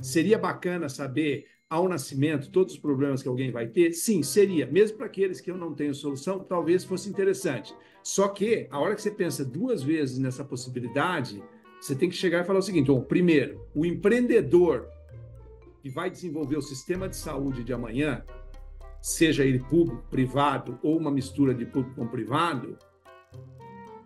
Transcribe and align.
Seria 0.00 0.38
bacana 0.38 0.88
saber 0.88 1.46
ao 1.68 1.88
nascimento 1.88 2.50
todos 2.50 2.74
os 2.74 2.78
problemas 2.78 3.22
que 3.22 3.28
alguém 3.28 3.50
vai 3.50 3.66
ter? 3.66 3.92
Sim, 3.92 4.22
seria. 4.22 4.64
Mesmo 4.64 4.96
para 4.96 5.06
aqueles 5.06 5.40
que 5.40 5.50
eu 5.50 5.56
não 5.56 5.74
tenho 5.74 5.92
solução, 5.94 6.38
talvez 6.38 6.84
fosse 6.84 7.08
interessante. 7.08 7.74
Só 8.04 8.28
que, 8.28 8.68
a 8.70 8.78
hora 8.78 8.94
que 8.94 9.02
você 9.02 9.10
pensa 9.10 9.44
duas 9.44 9.82
vezes 9.82 10.18
nessa 10.18 10.44
possibilidade, 10.44 11.42
você 11.80 11.94
tem 11.94 12.08
que 12.08 12.14
chegar 12.14 12.42
e 12.42 12.46
falar 12.46 12.60
o 12.60 12.62
seguinte: 12.62 12.86
bom, 12.86 13.00
primeiro, 13.00 13.66
o 13.74 13.84
empreendedor 13.84 14.88
que 15.82 15.90
vai 15.90 16.08
desenvolver 16.08 16.56
o 16.56 16.62
sistema 16.62 17.08
de 17.08 17.16
saúde 17.16 17.64
de 17.64 17.72
amanhã, 17.72 18.24
seja 19.02 19.44
ele 19.44 19.58
público, 19.58 20.06
privado 20.08 20.78
ou 20.84 20.96
uma 20.96 21.10
mistura 21.10 21.52
de 21.52 21.66
público 21.66 21.96
com 21.96 22.06
privado, 22.06 22.78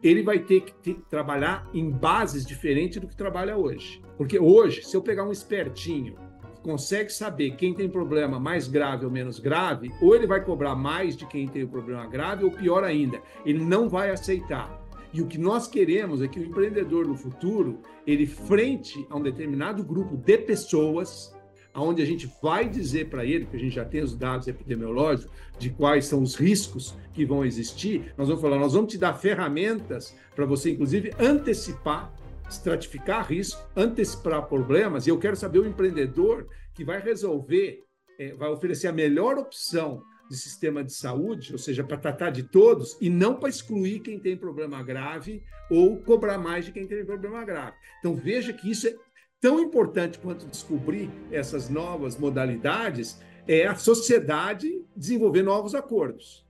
ele 0.02 0.22
vai 0.22 0.38
ter 0.38 0.62
que 0.62 0.72
ter, 0.72 0.94
trabalhar 1.08 1.68
em 1.74 1.90
bases 1.90 2.44
diferentes 2.44 3.00
do 3.00 3.06
que 3.06 3.16
trabalha 3.16 3.56
hoje. 3.56 4.02
Porque 4.16 4.38
hoje, 4.38 4.82
se 4.82 4.96
eu 4.96 5.02
pegar 5.02 5.24
um 5.24 5.32
espertinho 5.32 6.14
que 6.54 6.60
consegue 6.62 7.10
saber 7.10 7.56
quem 7.56 7.74
tem 7.74 7.88
problema 7.88 8.38
mais 8.38 8.68
grave 8.68 9.04
ou 9.04 9.10
menos 9.10 9.38
grave, 9.38 9.90
ou 10.00 10.14
ele 10.14 10.26
vai 10.26 10.44
cobrar 10.44 10.74
mais 10.74 11.16
de 11.16 11.26
quem 11.26 11.48
tem 11.48 11.64
o 11.64 11.68
problema 11.68 12.06
grave, 12.06 12.44
ou 12.44 12.50
pior 12.50 12.84
ainda, 12.84 13.20
ele 13.44 13.64
não 13.64 13.88
vai 13.88 14.10
aceitar. 14.10 14.80
E 15.12 15.20
o 15.20 15.26
que 15.26 15.38
nós 15.38 15.66
queremos 15.66 16.22
é 16.22 16.28
que 16.28 16.38
o 16.38 16.44
empreendedor 16.44 17.06
no 17.06 17.16
futuro, 17.16 17.80
ele 18.06 18.26
frente 18.26 19.04
a 19.10 19.16
um 19.16 19.22
determinado 19.22 19.82
grupo 19.82 20.16
de 20.16 20.38
pessoas, 20.38 21.34
onde 21.74 22.02
a 22.02 22.06
gente 22.06 22.30
vai 22.42 22.68
dizer 22.68 23.08
para 23.08 23.24
ele, 23.24 23.46
que 23.46 23.56
a 23.56 23.60
gente 23.60 23.74
já 23.74 23.84
tem 23.84 24.02
os 24.02 24.16
dados 24.16 24.48
epidemiológicos, 24.48 25.30
de 25.58 25.70
quais 25.70 26.06
são 26.06 26.22
os 26.22 26.34
riscos 26.34 26.94
que 27.12 27.24
vão 27.24 27.44
existir, 27.44 28.12
nós 28.16 28.28
vamos 28.28 28.42
falar, 28.42 28.58
nós 28.58 28.72
vamos 28.72 28.92
te 28.92 28.98
dar 28.98 29.14
ferramentas 29.14 30.16
para 30.34 30.46
você, 30.46 30.70
inclusive, 30.70 31.12
antecipar, 31.18 32.12
estratificar 32.48 33.26
risco, 33.26 33.60
antecipar 33.76 34.46
problemas, 34.46 35.06
e 35.06 35.10
eu 35.10 35.18
quero 35.18 35.36
saber 35.36 35.60
o 35.60 35.66
empreendedor 35.66 36.48
que 36.74 36.84
vai 36.84 37.00
resolver, 37.00 37.84
é, 38.18 38.34
vai 38.34 38.48
oferecer 38.50 38.88
a 38.88 38.92
melhor 38.92 39.38
opção 39.38 40.02
de 40.30 40.36
sistema 40.36 40.84
de 40.84 40.92
saúde, 40.92 41.52
ou 41.52 41.58
seja, 41.58 41.82
para 41.82 41.96
tratar 41.96 42.30
de 42.30 42.44
todos 42.44 42.96
e 43.00 43.10
não 43.10 43.34
para 43.34 43.48
excluir 43.48 43.98
quem 43.98 44.18
tem 44.18 44.36
problema 44.36 44.80
grave 44.80 45.42
ou 45.68 46.00
cobrar 46.02 46.38
mais 46.38 46.64
de 46.64 46.72
quem 46.72 46.86
tem 46.86 47.04
problema 47.04 47.44
grave. 47.44 47.76
Então 47.98 48.14
veja 48.14 48.52
que 48.52 48.70
isso 48.70 48.86
é 48.86 48.94
tão 49.40 49.58
importante 49.58 50.18
quanto 50.18 50.46
descobrir 50.46 51.10
essas 51.32 51.68
novas 51.70 52.16
modalidades 52.16 53.18
é 53.48 53.66
a 53.66 53.74
sociedade 53.74 54.84
desenvolver 54.94 55.42
novos 55.42 55.74
acordos. 55.74 56.46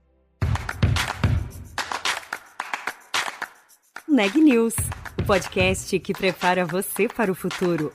Neg 4.07 4.35
News, 4.41 4.75
o 5.17 5.25
podcast 5.25 5.97
que 5.99 6.13
prepara 6.13 6.65
você 6.65 7.07
para 7.07 7.31
o 7.31 7.35
futuro. 7.35 7.93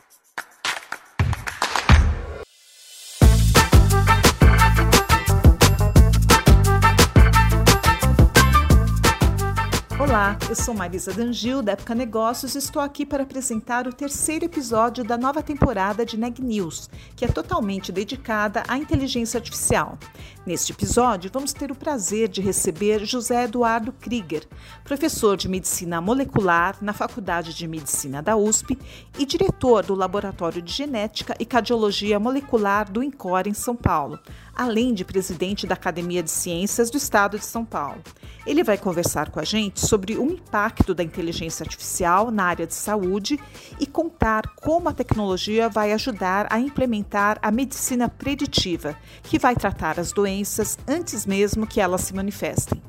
Eu 10.49 10.55
sou 10.55 10.73
Marisa 10.75 11.13
Dangil, 11.13 11.61
da 11.61 11.73
Época 11.73 11.93
Negócios, 11.93 12.55
e 12.55 12.59
estou 12.59 12.81
aqui 12.81 13.05
para 13.05 13.25
apresentar 13.25 13.89
o 13.89 13.93
terceiro 13.93 14.45
episódio 14.45 15.03
da 15.03 15.19
nova 15.19 15.43
temporada 15.43 16.07
de 16.07 16.17
Neg 16.17 16.41
News, 16.41 16.89
que 17.17 17.25
é 17.25 17.29
totalmente 17.29 17.91
dedicada 17.91 18.63
à 18.69 18.79
inteligência 18.79 19.39
artificial. 19.39 19.99
Neste 20.47 20.71
episódio, 20.71 21.29
vamos 21.35 21.53
ter 21.53 21.73
o 21.73 21.75
prazer 21.75 22.29
de 22.29 22.41
receber 22.41 23.05
José 23.05 23.43
Eduardo 23.45 23.93
Krieger, 23.93 24.47
professor 24.85 25.37
de 25.37 25.49
Medicina 25.49 26.01
Molecular 26.01 26.77
na 26.81 26.93
Faculdade 26.93 27.53
de 27.53 27.67
Medicina 27.67 28.23
da 28.23 28.37
USP 28.37 28.79
e 29.19 29.27
diretor 29.27 29.85
do 29.85 29.97
Laboratório 29.97 30.63
de 30.63 30.73
Genética 30.73 31.35
e 31.41 31.45
Cardiologia 31.45 32.21
Molecular 32.21 32.89
do 32.89 33.03
INCOR 33.03 33.49
em 33.49 33.55
São 33.55 33.75
Paulo, 33.75 34.21
além 34.57 34.95
de 34.95 35.05
presidente 35.05 35.67
da 35.67 35.75
Academia 35.75 36.22
de 36.22 36.31
Ciências 36.31 36.91
do 36.91 36.97
Estado 36.97 37.39
de 37.39 37.44
São 37.44 37.65
Paulo. 37.65 38.03
Ele 38.47 38.65
vai 38.65 38.78
conversar 38.78 39.31
com 39.31 39.39
a 39.39 39.44
gente 39.44 39.87
sobre 39.87 40.17
o 40.17 40.25
impacto 40.25 40.94
da 40.94 41.03
inteligência 41.03 41.62
artificial 41.62 42.31
na 42.31 42.44
área 42.44 42.67
de 42.67 42.75
saúde 42.75 43.39
e 43.78 43.87
contar 43.87 44.49
como 44.56 44.89
a 44.89 44.93
tecnologia 44.93 45.69
vai 45.69 45.93
ajudar 45.93 46.47
a 46.50 46.59
implementar 46.59 47.39
a 47.43 47.50
medicina 47.50 48.09
preditiva, 48.09 48.97
que 49.22 49.39
vai 49.39 49.55
tratar 49.55 50.00
as 50.00 50.12
doenças 50.12 50.78
antes 50.88 51.27
mesmo 51.27 51.67
que 51.67 51.81
elas 51.81 52.00
se 52.00 52.15
manifestem. 52.15 52.81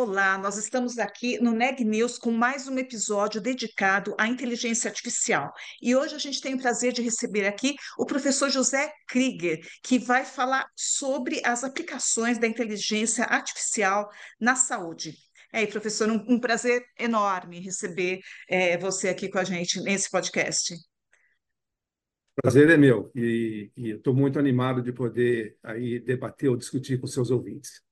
Olá, 0.00 0.38
nós 0.38 0.56
estamos 0.56 0.96
aqui 0.96 1.42
no 1.42 1.50
Neg 1.50 1.84
News 1.84 2.18
com 2.18 2.30
mais 2.30 2.68
um 2.68 2.78
episódio 2.78 3.40
dedicado 3.40 4.14
à 4.16 4.28
inteligência 4.28 4.88
artificial. 4.88 5.52
E 5.82 5.96
hoje 5.96 6.14
a 6.14 6.18
gente 6.18 6.40
tem 6.40 6.54
o 6.54 6.58
prazer 6.58 6.92
de 6.92 7.02
receber 7.02 7.48
aqui 7.48 7.74
o 7.98 8.06
professor 8.06 8.48
José 8.48 8.92
Krieger, 9.08 9.58
que 9.82 9.98
vai 9.98 10.24
falar 10.24 10.64
sobre 10.76 11.42
as 11.44 11.64
aplicações 11.64 12.38
da 12.38 12.46
inteligência 12.46 13.24
artificial 13.24 14.08
na 14.40 14.54
saúde. 14.54 15.16
É, 15.52 15.66
professor, 15.66 16.08
um, 16.08 16.24
um 16.28 16.38
prazer 16.38 16.80
enorme 16.96 17.58
receber 17.58 18.20
é, 18.48 18.78
você 18.78 19.08
aqui 19.08 19.28
com 19.28 19.40
a 19.40 19.44
gente 19.44 19.80
nesse 19.80 20.08
podcast. 20.08 20.76
Prazer 22.40 22.70
é 22.70 22.76
meu 22.76 23.10
e 23.16 23.72
estou 23.76 24.14
muito 24.14 24.38
animado 24.38 24.80
de 24.80 24.92
poder 24.92 25.58
aí 25.60 25.98
debater 25.98 26.48
ou 26.50 26.56
discutir 26.56 27.00
com 27.00 27.08
seus 27.08 27.32
ouvintes. 27.32 27.87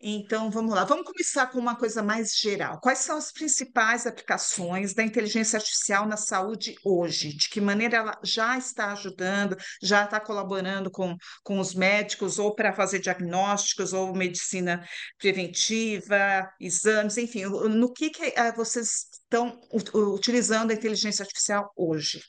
Então, 0.00 0.48
vamos 0.48 0.72
lá. 0.72 0.84
Vamos 0.84 1.04
começar 1.04 1.48
com 1.48 1.58
uma 1.58 1.74
coisa 1.74 2.02
mais 2.04 2.30
geral. 2.36 2.78
Quais 2.80 3.00
são 3.00 3.16
as 3.16 3.32
principais 3.32 4.06
aplicações 4.06 4.94
da 4.94 5.02
inteligência 5.02 5.56
artificial 5.56 6.06
na 6.06 6.16
saúde 6.16 6.76
hoje? 6.84 7.32
De 7.32 7.48
que 7.48 7.60
maneira 7.60 7.96
ela 7.96 8.20
já 8.22 8.56
está 8.56 8.92
ajudando, 8.92 9.56
já 9.82 10.04
está 10.04 10.20
colaborando 10.20 10.88
com, 10.88 11.16
com 11.42 11.58
os 11.58 11.74
médicos, 11.74 12.38
ou 12.38 12.54
para 12.54 12.72
fazer 12.72 13.00
diagnósticos, 13.00 13.92
ou 13.92 14.14
medicina 14.14 14.86
preventiva, 15.18 16.48
exames, 16.60 17.16
enfim, 17.18 17.46
no 17.46 17.92
que, 17.92 18.10
que 18.10 18.32
eh, 18.36 18.52
vocês 18.52 19.06
estão 19.12 19.60
utilizando 19.92 20.70
a 20.70 20.74
inteligência 20.74 21.24
artificial 21.24 21.72
hoje? 21.76 22.22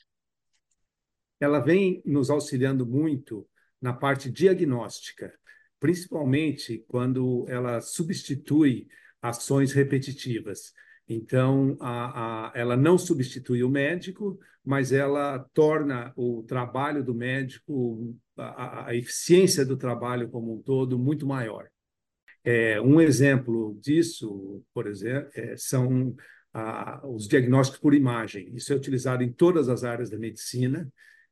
Ela 1.38 1.60
vem 1.60 2.02
nos 2.04 2.30
auxiliando 2.30 2.84
muito 2.84 3.48
na 3.80 3.92
parte 3.92 4.28
diagnóstica 4.28 5.32
principalmente 5.80 6.84
quando 6.86 7.46
ela 7.48 7.80
substitui 7.80 8.86
ações 9.20 9.72
repetitivas. 9.72 10.72
Então, 11.08 11.76
a, 11.80 12.50
a, 12.50 12.52
ela 12.54 12.76
não 12.76 12.96
substitui 12.96 13.64
o 13.64 13.68
médico, 13.68 14.38
mas 14.64 14.92
ela 14.92 15.38
torna 15.52 16.12
o 16.14 16.44
trabalho 16.44 17.02
do 17.02 17.14
médico, 17.14 18.14
a, 18.36 18.88
a 18.88 18.94
eficiência 18.94 19.64
do 19.64 19.76
trabalho 19.76 20.28
como 20.28 20.54
um 20.54 20.62
todo, 20.62 20.98
muito 20.98 21.26
maior. 21.26 21.66
É, 22.44 22.80
um 22.80 23.00
exemplo 23.00 23.76
disso, 23.80 24.62
por 24.72 24.86
exemplo, 24.86 25.30
é, 25.34 25.56
são 25.56 26.14
os 27.04 27.28
diagnósticos 27.28 27.80
por 27.80 27.94
imagem. 27.94 28.54
Isso 28.54 28.72
é 28.72 28.76
utilizado 28.76 29.22
em 29.22 29.32
todas 29.32 29.68
as 29.68 29.84
áreas 29.84 30.10
da 30.10 30.18
medicina 30.18 30.90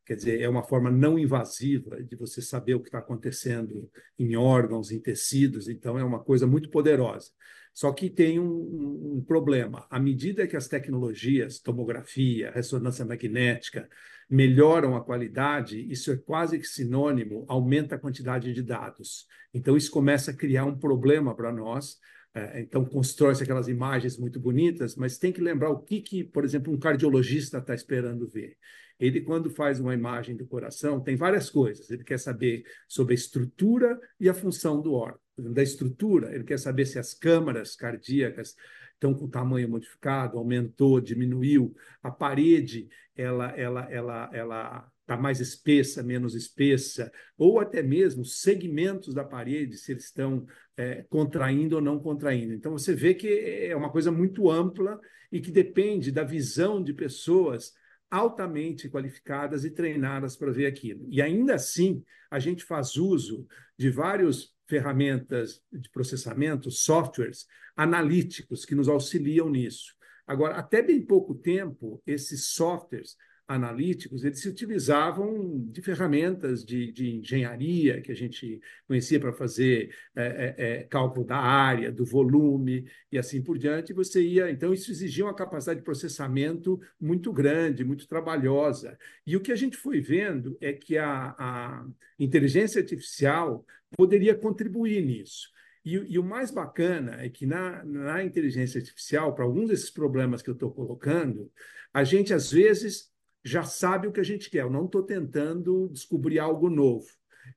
Quer 0.09 0.17
dizer, 0.17 0.41
é 0.41 0.49
uma 0.49 0.63
forma 0.63 0.91
não 0.91 1.19
invasiva 1.19 2.03
de 2.03 2.17
você 2.17 2.41
saber 2.41 2.73
o 2.73 2.81
que 2.81 2.89
está 2.89 2.99
acontecendo 2.99 3.91
em 4.19 4.37
órgãos, 4.37 4.91
em 4.91 4.99
tecidos, 4.99 5.69
então 5.69 5.99
é 5.99 6.03
uma 6.03 6.19
coisa 6.19 6.47
muito 6.47 6.71
poderosa. 6.71 7.31
Só 7.75 7.93
que 7.93 8.09
tem 8.09 8.41
um, 8.41 9.19
um 9.19 9.23
problema. 9.23 9.87
À 9.91 10.01
medida 10.01 10.47
que 10.47 10.57
as 10.57 10.67
tecnologias, 10.67 11.59
tomografia, 11.59 12.51
ressonância 12.51 13.05
magnética, 13.05 13.87
melhoram 14.31 14.97
a 14.97 15.05
qualidade, 15.05 15.79
isso 15.93 16.11
é 16.11 16.17
quase 16.17 16.59
que 16.59 16.67
sinônimo, 16.67 17.45
aumenta 17.47 17.97
a 17.97 17.99
quantidade 17.99 18.55
de 18.55 18.63
dados. 18.63 19.27
Então, 19.53 19.77
isso 19.77 19.91
começa 19.91 20.31
a 20.31 20.35
criar 20.35 20.65
um 20.65 20.79
problema 20.79 21.35
para 21.35 21.53
nós. 21.53 21.99
É, 22.33 22.63
então, 22.63 22.83
constrói-se 22.83 23.43
aquelas 23.43 23.69
imagens 23.69 24.17
muito 24.17 24.41
bonitas, 24.41 24.97
mas 24.97 25.19
tem 25.19 25.31
que 25.31 25.43
lembrar 25.43 25.69
o 25.69 25.81
que, 25.81 26.01
que 26.01 26.25
por 26.25 26.47
exemplo, 26.47 26.73
um 26.73 26.79
cardiologista 26.79 27.59
está 27.59 27.75
esperando 27.75 28.27
ver. 28.27 28.57
Ele, 28.99 29.21
quando 29.21 29.49
faz 29.51 29.79
uma 29.79 29.95
imagem 29.95 30.37
do 30.37 30.47
coração, 30.47 31.01
tem 31.01 31.17
várias 31.17 31.49
coisas. 31.49 31.91
Ele 31.91 32.03
quer 32.03 32.19
saber 32.19 32.65
sobre 32.87 33.15
a 33.15 33.17
estrutura 33.17 33.99
e 34.19 34.29
a 34.29 34.35
função 34.35 34.81
do 34.81 34.93
órgão. 34.93 35.21
Da 35.37 35.63
estrutura, 35.63 36.35
ele 36.35 36.45
quer 36.45 36.59
saber 36.59 36.85
se 36.85 36.99
as 36.99 37.15
câmaras 37.15 37.77
cardíacas 37.77 38.57
estão 38.95 39.15
com 39.15 39.29
tamanho 39.29 39.69
modificado, 39.69 40.37
aumentou, 40.37 41.01
diminuiu. 41.01 41.75
A 42.03 42.11
parede, 42.11 42.89
ela, 43.15 43.51
ela, 43.57 43.89
ela, 43.91 44.31
ela 44.33 44.93
está 45.01 45.17
mais 45.17 45.41
espessa, 45.41 46.03
menos 46.03 46.35
espessa, 46.35 47.11
ou 47.37 47.61
até 47.61 47.83
mesmo 47.83 48.25
segmentos 48.25 49.15
da 49.15 49.25
parede, 49.25 49.77
se 49.77 49.93
eles 49.93 50.05
estão 50.05 50.45
é, 50.77 51.05
contraindo 51.09 51.77
ou 51.77 51.83
não 51.83 51.99
contraindo. 51.99 52.53
Então, 52.53 52.73
você 52.73 52.95
vê 52.95 53.15
que 53.15 53.29
é 53.29 53.75
uma 53.75 53.91
coisa 53.91 54.11
muito 54.11 54.51
ampla 54.51 55.01
e 55.31 55.41
que 55.41 55.51
depende 55.51 56.11
da 56.11 56.25
visão 56.25 56.83
de 56.83 56.93
pessoas 56.93 57.73
altamente 58.11 58.89
qualificadas 58.89 59.65
e 59.65 59.71
treinadas 59.71 60.37
para 60.37 60.53
ver 60.53 60.67
aquilo. 60.67 61.07
E 61.11 61.21
ainda 61.21 61.55
assim, 61.55 62.03
a 62.31 62.39
gente 62.39 62.65
faz 62.65 62.97
uso 62.97 63.47
de 63.77 63.91
vários 63.91 64.55
ferramentas 64.67 65.63
de 65.73 65.89
processamento, 65.91 66.71
softwares 66.71 67.47
analíticos 67.77 68.65
que 68.65 68.75
nos 68.75 68.89
auxiliam 68.89 69.49
nisso. 69.49 69.95
Agora, 70.27 70.57
até 70.57 70.83
bem 70.83 71.01
pouco 71.05 71.35
tempo, 71.35 72.03
esses 72.07 72.49
softwares 72.49 73.17
analíticos, 73.49 74.25
eles 74.25 74.41
se 74.41 74.49
utilizavam 74.49 75.59
de 75.71 75.81
ferramentas 75.81 76.63
de, 76.63 76.93
de 76.93 77.17
engenharia 77.17 78.03
que 78.03 78.13
a 78.13 78.15
gente 78.15 78.61
conhecia 78.87 79.19
para 79.19 79.33
fazer 79.33 79.95
é, 80.15 80.23
é, 80.23 80.55
é, 80.59 80.83
cálculo 80.85 81.25
da 81.25 81.39
área, 81.39 81.91
do 81.91 82.05
volume 82.05 82.87
e 83.11 83.17
assim 83.17 83.43
por 83.43 83.57
diante. 83.57 83.95
Você 83.95 84.23
ia, 84.23 84.51
então, 84.51 84.75
isso 84.75 84.91
exigia 84.91 85.25
uma 85.25 85.35
capacidade 85.35 85.81
de 85.81 85.85
processamento 85.85 86.79
muito 87.01 87.33
grande, 87.33 87.85
muito 87.85 88.07
trabalhosa. 88.07 88.99
E 89.27 89.35
o 89.35 89.41
que 89.41 89.51
a 89.51 89.57
gente 89.57 89.79
foi 89.79 89.99
vendo 89.99 90.59
é 90.61 90.75
que 90.75 90.99
a, 90.99 91.35
a 91.39 91.87
inteligência 92.19 92.83
artificial 92.83 93.65
poderia 93.97 94.35
contribuir 94.35 95.03
nisso. 95.03 95.49
E, 95.83 95.95
e, 95.95 96.19
o 96.19 96.23
mais 96.23 96.51
bacana 96.51 97.23
é 97.23 97.31
que 97.31 97.47
na, 97.47 97.83
na 97.83 98.23
inteligência 98.23 98.79
artificial, 98.79 99.35
para 99.35 99.45
alguns 99.45 99.71
desses 99.71 99.91
problemas 99.91 100.43
que 100.43 100.51
eu 100.51 100.55
estou 100.55 100.71
colocando, 100.71 101.51
a 101.95 102.05
gente 102.05 102.35
às 102.35 102.53
vezes 102.53 103.11
já 103.45 103.63
sabe 103.63 104.07
o 104.07 104.13
que 104.13 104.21
a 104.21 104.25
gente 104.25 104.51
quer. 104.51 104.63
Eu 104.63 104.71
não 104.71 104.87
estou 104.87 105.03
tentando 105.03 105.89
descobrir 105.93 106.39
algo 106.39 106.69
novo. 106.69 107.07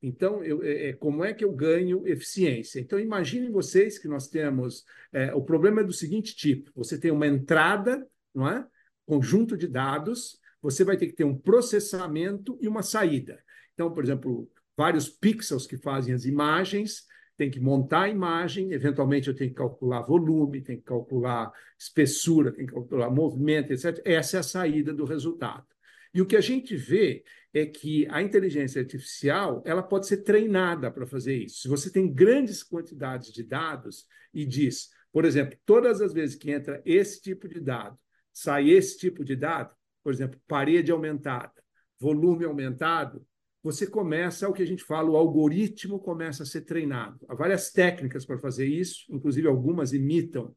Então, 0.02 0.44
eu, 0.44 0.64
é, 0.64 0.90
é, 0.90 0.94
como 0.94 1.24
é 1.24 1.34
que 1.34 1.44
eu 1.44 1.52
ganho 1.52 2.08
eficiência? 2.08 2.80
Então, 2.80 3.00
imaginem 3.00 3.52
vocês 3.52 3.98
que 3.98 4.08
nós 4.08 4.28
temos. 4.28 4.86
É, 5.12 5.34
o 5.34 5.42
problema 5.42 5.82
é 5.82 5.84
do 5.84 5.94
seguinte 5.94 6.36
tipo: 6.36 6.72
você 6.76 6.98
tem 6.98 7.12
uma 7.12 7.28
entrada, 7.28 8.08
não 8.34 8.48
é? 8.48 8.66
Conjunto 9.06 9.58
de 9.58 9.68
dados, 9.68 10.40
você 10.62 10.84
vai 10.84 10.96
ter 10.96 11.08
que 11.08 11.14
ter 11.14 11.24
um 11.24 11.38
processamento 11.38 12.58
e 12.62 12.68
uma 12.68 12.84
saída. 12.84 13.44
Então, 13.74 13.92
por 13.92 14.04
exemplo, 14.04 14.50
vários 14.78 15.10
pixels 15.10 15.68
que 15.68 15.78
fazem 15.78 16.14
as 16.14 16.26
imagens, 16.26 17.06
tem 17.36 17.50
que 17.50 17.60
montar 17.60 18.04
a 18.04 18.10
imagem, 18.10 18.72
eventualmente 18.72 19.28
eu 19.28 19.36
tenho 19.36 19.50
que 19.50 19.56
calcular 19.56 20.02
volume, 20.04 20.62
tem 20.62 20.78
que 20.78 20.84
calcular 20.84 21.52
espessura, 21.78 22.52
tem 22.52 22.68
que 22.68 22.74
calcular 22.74 23.10
movimento, 23.10 23.74
etc. 23.74 24.00
Essa 24.06 24.38
é 24.38 24.40
a 24.40 24.44
saída 24.44 24.94
do 24.94 25.06
resultado. 25.06 25.66
E 26.14 26.22
o 26.22 26.26
que 26.26 26.36
a 26.36 26.42
gente 26.42 26.76
vê 26.76 27.24
é 27.54 27.66
que 27.66 28.08
a 28.10 28.22
inteligência 28.22 28.82
artificial 28.82 29.62
ela 29.66 29.84
pode 29.84 30.08
ser 30.08 30.18
treinada 30.18 30.92
para 30.92 31.06
fazer 31.06 31.36
isso. 31.36 31.62
Se 31.62 31.68
você 31.68 31.90
tem 31.90 32.12
grandes 32.12 32.64
quantidades 32.64 33.32
de 33.32 33.44
dados 33.44 34.06
e 34.34 34.46
diz, 34.46 34.90
por 35.12 35.26
exemplo, 35.26 35.58
todas 35.66 36.02
as 36.02 36.14
vezes 36.14 36.36
que 36.36 36.52
entra 36.52 36.82
esse 36.86 37.22
tipo 37.22 37.48
de 37.48 37.60
dado, 37.60 37.98
sai 38.32 38.70
esse 38.70 38.98
tipo 38.98 39.24
de 39.24 39.36
dado, 39.36 39.76
por 40.04 40.14
exemplo, 40.14 40.40
parede 40.48 40.92
aumentada, 40.92 41.54
volume 42.00 42.46
aumentado, 42.46 43.26
você 43.64 43.86
começa 43.86 44.50
o 44.50 44.54
que 44.54 44.64
a 44.64 44.66
gente 44.66 44.84
fala, 44.84 45.10
o 45.10 45.16
algoritmo 45.16 46.00
começa 46.00 46.44
a 46.44 46.46
ser 46.46 46.62
treinado. 46.62 47.20
Há 47.30 47.36
várias 47.36 47.72
técnicas 47.72 48.26
para 48.26 48.40
fazer 48.40 48.66
isso, 48.66 49.06
inclusive 49.10 49.48
algumas 49.48 49.94
imitam 49.94 50.56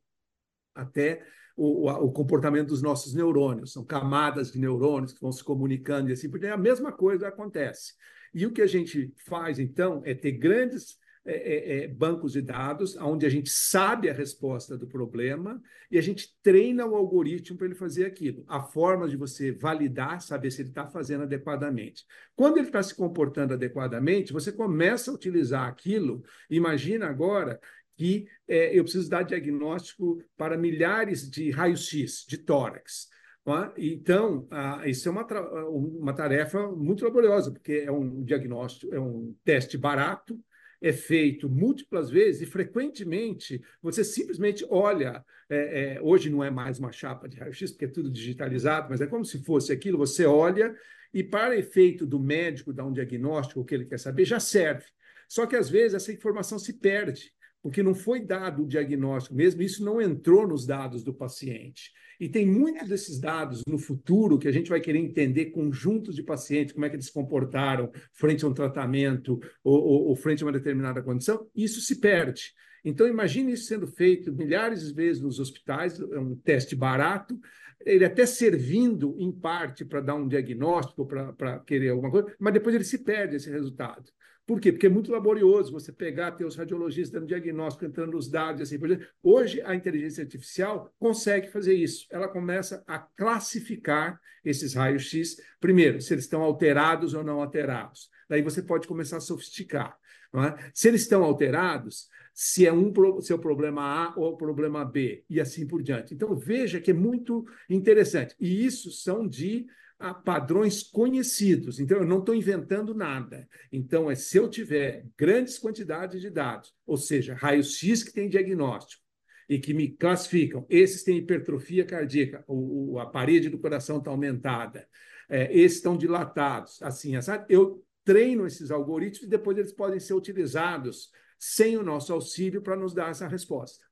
até 0.74 1.24
o, 1.56 1.88
o, 1.88 2.12
comportamento 2.12 2.68
dos 2.68 2.82
nossos 2.82 3.14
neurônios. 3.14 3.72
São 3.72 3.84
camadas 3.84 4.52
de 4.52 4.58
neurônios 4.58 5.12
que 5.12 5.20
vão 5.20 5.32
se 5.32 5.44
comunicando 5.44 6.10
e 6.10 6.12
assim 6.12 6.28
por. 6.28 6.44
A 6.44 6.56
mesma 6.56 6.92
coisa 6.92 7.28
acontece. 7.28 7.94
E 8.34 8.44
o 8.46 8.52
que 8.52 8.62
a 8.62 8.66
gente 8.66 9.14
faz, 9.26 9.58
então, 9.58 10.02
é 10.04 10.14
ter 10.14 10.32
grandes 10.32 10.98
é, 11.26 11.32
é, 11.32 11.84
é, 11.84 11.88
bancos 11.88 12.32
de 12.32 12.42
dados, 12.42 12.96
onde 12.96 13.24
a 13.24 13.30
gente 13.30 13.48
sabe 13.48 14.10
a 14.10 14.12
resposta 14.12 14.76
do 14.76 14.86
problema 14.86 15.58
e 15.90 15.96
a 15.96 16.02
gente 16.02 16.36
treina 16.42 16.84
o 16.84 16.94
algoritmo 16.94 17.56
para 17.56 17.66
ele 17.66 17.74
fazer 17.74 18.04
aquilo. 18.04 18.44
A 18.46 18.60
forma 18.60 19.08
de 19.08 19.16
você 19.16 19.50
validar, 19.50 20.20
saber 20.20 20.50
se 20.50 20.60
ele 20.60 20.68
está 20.68 20.86
fazendo 20.86 21.22
adequadamente. 21.22 22.04
Quando 22.36 22.58
ele 22.58 22.66
está 22.66 22.82
se 22.82 22.94
comportando 22.94 23.54
adequadamente, 23.54 24.34
você 24.34 24.52
começa 24.52 25.10
a 25.10 25.14
utilizar 25.14 25.66
aquilo. 25.66 26.22
Imagina 26.50 27.06
agora 27.06 27.58
que 27.96 28.26
é, 28.48 28.76
eu 28.76 28.82
preciso 28.82 29.08
dar 29.08 29.22
diagnóstico 29.22 30.22
para 30.36 30.56
milhares 30.56 31.28
de 31.30 31.50
raios-x, 31.50 32.24
de 32.28 32.38
tórax. 32.38 33.08
É? 33.46 33.92
Então, 33.92 34.46
ah, 34.50 34.82
isso 34.86 35.06
é 35.06 35.12
uma, 35.12 35.26
uma 35.70 36.14
tarefa 36.14 36.66
muito 36.68 37.04
laboriosa, 37.04 37.52
porque 37.52 37.84
é 37.86 37.92
um 37.92 38.24
diagnóstico, 38.24 38.94
é 38.94 38.98
um 38.98 39.34
teste 39.44 39.76
barato, 39.76 40.40
é 40.80 40.92
feito 40.92 41.48
múltiplas 41.48 42.10
vezes 42.10 42.42
e 42.42 42.46
frequentemente 42.46 43.62
você 43.82 44.02
simplesmente 44.02 44.66
olha. 44.68 45.24
É, 45.48 45.96
é, 45.96 46.00
hoje 46.00 46.30
não 46.30 46.42
é 46.42 46.50
mais 46.50 46.78
uma 46.78 46.90
chapa 46.90 47.28
de 47.28 47.38
raio-x, 47.38 47.70
porque 47.70 47.84
é 47.84 47.88
tudo 47.88 48.10
digitalizado, 48.10 48.88
mas 48.88 49.00
é 49.02 49.06
como 49.06 49.24
se 49.24 49.44
fosse 49.44 49.72
aquilo, 49.72 49.98
você 49.98 50.24
olha 50.24 50.74
e, 51.12 51.22
para 51.22 51.56
efeito 51.56 52.06
do 52.06 52.18
médico 52.18 52.72
dar 52.72 52.84
um 52.84 52.92
diagnóstico, 52.92 53.60
o 53.60 53.64
que 53.64 53.74
ele 53.74 53.84
quer 53.84 53.98
saber, 53.98 54.24
já 54.24 54.40
serve. 54.40 54.84
Só 55.28 55.46
que 55.46 55.54
às 55.54 55.70
vezes 55.70 55.94
essa 55.94 56.12
informação 56.12 56.58
se 56.58 56.72
perde 56.72 57.32
porque 57.64 57.82
não 57.82 57.94
foi 57.94 58.20
dado 58.20 58.62
o 58.62 58.68
diagnóstico 58.68 59.34
mesmo, 59.34 59.62
isso 59.62 59.82
não 59.82 59.98
entrou 59.98 60.46
nos 60.46 60.66
dados 60.66 61.02
do 61.02 61.14
paciente. 61.14 61.92
E 62.20 62.28
tem 62.28 62.44
muitos 62.44 62.90
desses 62.90 63.18
dados 63.18 63.62
no 63.66 63.78
futuro 63.78 64.38
que 64.38 64.46
a 64.46 64.52
gente 64.52 64.68
vai 64.68 64.82
querer 64.82 64.98
entender 64.98 65.46
conjuntos 65.46 66.14
de 66.14 66.22
pacientes, 66.22 66.74
como 66.74 66.84
é 66.84 66.90
que 66.90 66.96
eles 66.96 67.06
se 67.06 67.12
comportaram 67.12 67.90
frente 68.12 68.44
a 68.44 68.48
um 68.48 68.52
tratamento 68.52 69.40
ou, 69.64 69.80
ou, 69.82 70.08
ou 70.08 70.14
frente 70.14 70.42
a 70.42 70.46
uma 70.46 70.52
determinada 70.52 71.02
condição, 71.02 71.48
isso 71.56 71.80
se 71.80 72.00
perde. 72.00 72.52
Então, 72.84 73.08
imagine 73.08 73.52
isso 73.52 73.64
sendo 73.64 73.86
feito 73.86 74.30
milhares 74.30 74.86
de 74.86 74.92
vezes 74.92 75.22
nos 75.22 75.40
hospitais, 75.40 75.98
é 75.98 76.18
um 76.18 76.36
teste 76.36 76.76
barato, 76.76 77.40
ele 77.80 78.04
até 78.04 78.26
servindo 78.26 79.16
em 79.18 79.32
parte 79.32 79.86
para 79.86 80.02
dar 80.02 80.16
um 80.16 80.28
diagnóstico, 80.28 81.06
para 81.06 81.60
querer 81.60 81.88
alguma 81.88 82.10
coisa, 82.10 82.30
mas 82.38 82.52
depois 82.52 82.74
ele 82.74 82.84
se 82.84 82.98
perde 82.98 83.36
esse 83.36 83.48
resultado. 83.48 84.12
Por 84.46 84.60
quê? 84.60 84.70
Porque 84.70 84.86
é 84.86 84.90
muito 84.90 85.10
laborioso 85.10 85.72
você 85.72 85.90
pegar, 85.90 86.32
ter 86.32 86.44
os 86.44 86.56
radiologistas 86.56 87.10
dando 87.10 87.26
diagnóstico, 87.26 87.86
entrando 87.86 88.12
nos 88.12 88.28
dados, 88.28 88.60
assim 88.60 88.78
por 88.78 88.88
diante. 88.88 89.08
Hoje, 89.22 89.62
a 89.62 89.74
inteligência 89.74 90.22
artificial 90.22 90.92
consegue 90.98 91.48
fazer 91.48 91.74
isso. 91.74 92.06
Ela 92.10 92.28
começa 92.28 92.84
a 92.86 92.98
classificar 92.98 94.20
esses 94.44 94.74
raios-x, 94.74 95.36
primeiro, 95.58 96.00
se 96.00 96.12
eles 96.12 96.24
estão 96.24 96.42
alterados 96.42 97.14
ou 97.14 97.24
não 97.24 97.40
alterados. 97.40 98.10
Daí 98.28 98.42
você 98.42 98.62
pode 98.62 98.86
começar 98.86 99.16
a 99.16 99.20
sofisticar. 99.20 99.96
É? 100.34 100.70
Se 100.74 100.88
eles 100.88 101.02
estão 101.02 101.22
alterados, 101.22 102.08
se 102.34 102.66
é 102.66 102.72
um 102.72 102.92
se 103.22 103.32
é 103.32 103.38
problema 103.38 103.82
A 103.82 104.14
ou 104.18 104.32
o 104.32 104.36
problema 104.36 104.84
B, 104.84 105.24
e 105.30 105.40
assim 105.40 105.66
por 105.66 105.82
diante. 105.82 106.12
Então, 106.12 106.34
veja 106.34 106.80
que 106.80 106.90
é 106.90 106.94
muito 106.94 107.46
interessante. 107.70 108.34
E 108.40 108.66
isso 108.66 108.90
são 108.90 109.26
de 109.26 109.66
a 110.04 110.12
padrões 110.12 110.82
conhecidos. 110.82 111.80
Então, 111.80 111.96
eu 111.96 112.04
não 112.04 112.18
estou 112.18 112.34
inventando 112.34 112.94
nada. 112.94 113.48
Então, 113.72 114.10
é 114.10 114.14
se 114.14 114.36
eu 114.36 114.50
tiver 114.50 115.06
grandes 115.16 115.58
quantidades 115.58 116.20
de 116.20 116.28
dados, 116.28 116.74
ou 116.86 116.98
seja, 116.98 117.34
raios-x 117.34 118.02
que 118.02 118.12
tem 118.12 118.28
diagnóstico, 118.28 119.02
e 119.48 119.58
que 119.58 119.74
me 119.74 119.88
classificam, 119.88 120.66
esses 120.68 121.02
têm 121.02 121.18
hipertrofia 121.18 121.84
cardíaca, 121.84 122.44
o, 122.46 122.98
a 122.98 123.06
parede 123.06 123.48
do 123.48 123.58
coração 123.58 123.98
está 123.98 124.10
aumentada, 124.10 124.86
é, 125.28 125.54
esses 125.56 125.78
estão 125.78 125.96
dilatados, 125.96 126.82
assim, 126.82 127.20
sabe? 127.20 127.46
Eu 127.48 127.84
treino 128.04 128.46
esses 128.46 128.70
algoritmos 128.70 129.26
e 129.26 129.30
depois 129.30 129.56
eles 129.56 129.72
podem 129.72 130.00
ser 130.00 130.14
utilizados 130.14 131.10
sem 131.38 131.76
o 131.76 131.82
nosso 131.82 132.12
auxílio 132.12 132.62
para 132.62 132.76
nos 132.76 132.94
dar 132.94 133.10
essa 133.10 133.26
resposta. 133.26 133.84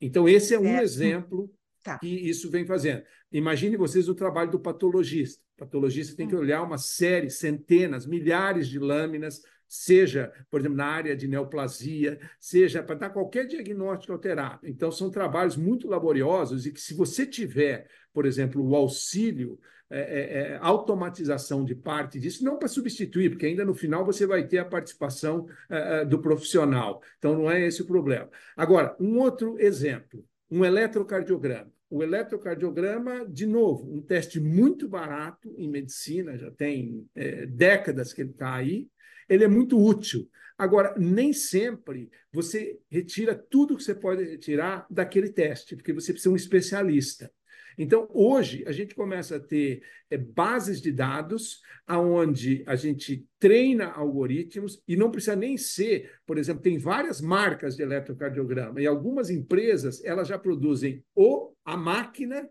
Então, 0.00 0.28
esse 0.28 0.54
é 0.54 0.58
um 0.58 0.66
é. 0.66 0.82
exemplo 0.82 1.52
Tá. 1.84 1.98
que 1.98 2.08
isso 2.08 2.50
vem 2.50 2.64
fazendo. 2.64 3.02
Imagine 3.30 3.76
vocês 3.76 4.08
o 4.08 4.14
trabalho 4.14 4.50
do 4.50 4.58
patologista. 4.58 5.42
O 5.54 5.58
patologista 5.58 6.16
tem 6.16 6.26
que 6.26 6.34
hum. 6.34 6.38
olhar 6.38 6.62
uma 6.62 6.78
série, 6.78 7.28
centenas, 7.28 8.06
milhares 8.06 8.68
de 8.68 8.78
lâminas, 8.78 9.42
seja, 9.68 10.32
por 10.50 10.60
exemplo, 10.60 10.78
na 10.78 10.86
área 10.86 11.14
de 11.14 11.28
neoplasia, 11.28 12.18
seja 12.40 12.82
para 12.82 12.94
dar 12.94 13.10
qualquer 13.10 13.46
diagnóstico 13.46 14.14
alterado. 14.14 14.60
Então, 14.64 14.90
são 14.90 15.10
trabalhos 15.10 15.58
muito 15.58 15.86
laboriosos 15.86 16.64
e 16.64 16.72
que, 16.72 16.80
se 16.80 16.94
você 16.94 17.26
tiver, 17.26 17.86
por 18.14 18.24
exemplo, 18.24 18.66
o 18.66 18.74
auxílio, 18.74 19.60
é, 19.90 20.00
é, 20.00 20.52
é 20.52 20.58
automatização 20.62 21.66
de 21.66 21.74
parte 21.74 22.18
disso, 22.18 22.42
não 22.42 22.58
para 22.58 22.66
substituir, 22.66 23.28
porque 23.28 23.44
ainda 23.44 23.64
no 23.64 23.74
final 23.74 24.06
você 24.06 24.26
vai 24.26 24.46
ter 24.46 24.56
a 24.56 24.64
participação 24.64 25.46
é, 25.68 26.00
é 26.00 26.04
do 26.06 26.18
profissional. 26.18 27.02
Então, 27.18 27.36
não 27.36 27.50
é 27.50 27.66
esse 27.66 27.82
o 27.82 27.86
problema. 27.86 28.30
Agora, 28.56 28.96
um 28.98 29.18
outro 29.18 29.60
exemplo 29.60 30.24
um 30.50 30.64
eletrocardiograma. 30.64 31.72
O 31.90 32.02
eletrocardiograma, 32.02 33.26
de 33.28 33.46
novo, 33.46 33.92
um 33.92 34.02
teste 34.02 34.40
muito 34.40 34.88
barato 34.88 35.54
em 35.56 35.68
medicina, 35.68 36.36
já 36.36 36.50
tem 36.50 37.06
é, 37.14 37.46
décadas 37.46 38.12
que 38.12 38.22
ele 38.22 38.30
está 38.30 38.54
aí, 38.54 38.88
ele 39.28 39.44
é 39.44 39.48
muito 39.48 39.78
útil. 39.78 40.28
Agora, 40.56 40.94
nem 40.96 41.32
sempre 41.32 42.10
você 42.32 42.78
retira 42.90 43.34
tudo 43.34 43.76
que 43.76 43.82
você 43.82 43.94
pode 43.94 44.24
retirar 44.24 44.86
daquele 44.88 45.28
teste, 45.28 45.76
porque 45.76 45.92
você 45.92 46.12
precisa 46.12 46.30
de 46.30 46.34
um 46.34 46.36
especialista. 46.36 47.30
Então, 47.78 48.08
hoje, 48.12 48.64
a 48.66 48.72
gente 48.72 48.94
começa 48.94 49.36
a 49.36 49.40
ter 49.40 49.82
é, 50.10 50.16
bases 50.16 50.80
de 50.80 50.92
dados 50.92 51.60
aonde 51.86 52.62
a 52.66 52.76
gente 52.76 53.26
treina 53.38 53.86
algoritmos 53.86 54.82
e 54.86 54.96
não 54.96 55.10
precisa 55.10 55.36
nem 55.36 55.56
ser, 55.56 56.10
por 56.26 56.38
exemplo, 56.38 56.62
tem 56.62 56.78
várias 56.78 57.20
marcas 57.20 57.76
de 57.76 57.82
eletrocardiograma 57.82 58.80
e 58.80 58.86
algumas 58.86 59.30
empresas 59.30 60.02
elas 60.04 60.28
já 60.28 60.38
produzem 60.38 61.04
ou 61.14 61.56
a 61.64 61.76
máquina 61.76 62.48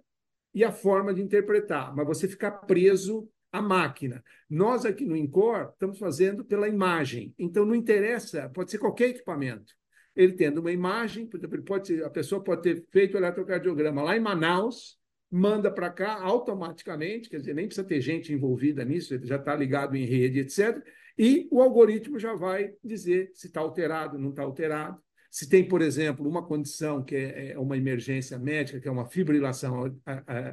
e 0.53 0.63
a 0.63 0.72
forma 0.72 1.13
de 1.13 1.22
interpretar, 1.22 1.96
mas 1.96 2.06
você 2.06 2.27
ficar 2.27 2.51
preso 2.51 3.27
a 3.51 3.62
máquina. 3.62 4.24
Nós 4.50 4.84
aqui 4.84 5.06
no 5.06 5.15
INCOR 5.15 5.70
estamos 5.74 6.00
fazendo 6.00 6.44
pela 6.44 6.68
imagem. 6.68 7.34
Então, 7.38 7.65
não 7.65 7.75
interessa, 7.75 8.50
pode 8.50 8.72
ser 8.72 8.80
qualquer 8.80 9.10
equipamento. 9.10 9.74
Ele 10.15 10.34
tendo 10.34 10.60
uma 10.60 10.72
imagem, 10.72 11.27
por 11.27 11.38
exemplo, 11.38 11.62
pode, 11.63 12.03
a 12.03 12.10
pessoa 12.10 12.44
pode 12.44 12.63
ter 12.63 12.86
feito 12.92 13.13
o 13.13 13.18
eletrocardiograma 13.18 14.01
lá 14.01 14.18
em 14.18 14.20
Manaus, 14.20 14.98
manda 15.33 15.71
para 15.71 15.89
cá 15.89 16.21
automaticamente, 16.21 17.27
quer 17.27 17.39
dizer, 17.39 17.55
nem 17.55 17.65
precisa 17.65 17.87
ter 17.87 17.99
gente 17.99 18.31
envolvida 18.31 18.85
nisso, 18.85 19.15
ele 19.15 19.25
já 19.25 19.37
está 19.37 19.55
ligado 19.55 19.95
em 19.95 20.05
rede, 20.05 20.37
etc. 20.37 20.79
E 21.17 21.47
o 21.51 21.59
algoritmo 21.59 22.19
já 22.19 22.35
vai 22.35 22.75
dizer 22.83 23.31
se 23.33 23.47
está 23.47 23.59
alterado, 23.59 24.19
não 24.19 24.29
está 24.29 24.43
alterado. 24.43 25.01
Se 25.31 25.49
tem, 25.49 25.67
por 25.67 25.81
exemplo, 25.81 26.29
uma 26.29 26.45
condição 26.45 27.03
que 27.03 27.15
é, 27.15 27.53
é 27.53 27.57
uma 27.57 27.75
emergência 27.75 28.37
médica, 28.37 28.79
que 28.79 28.87
é 28.87 28.91
uma 28.91 29.07
fibrilação 29.07 29.99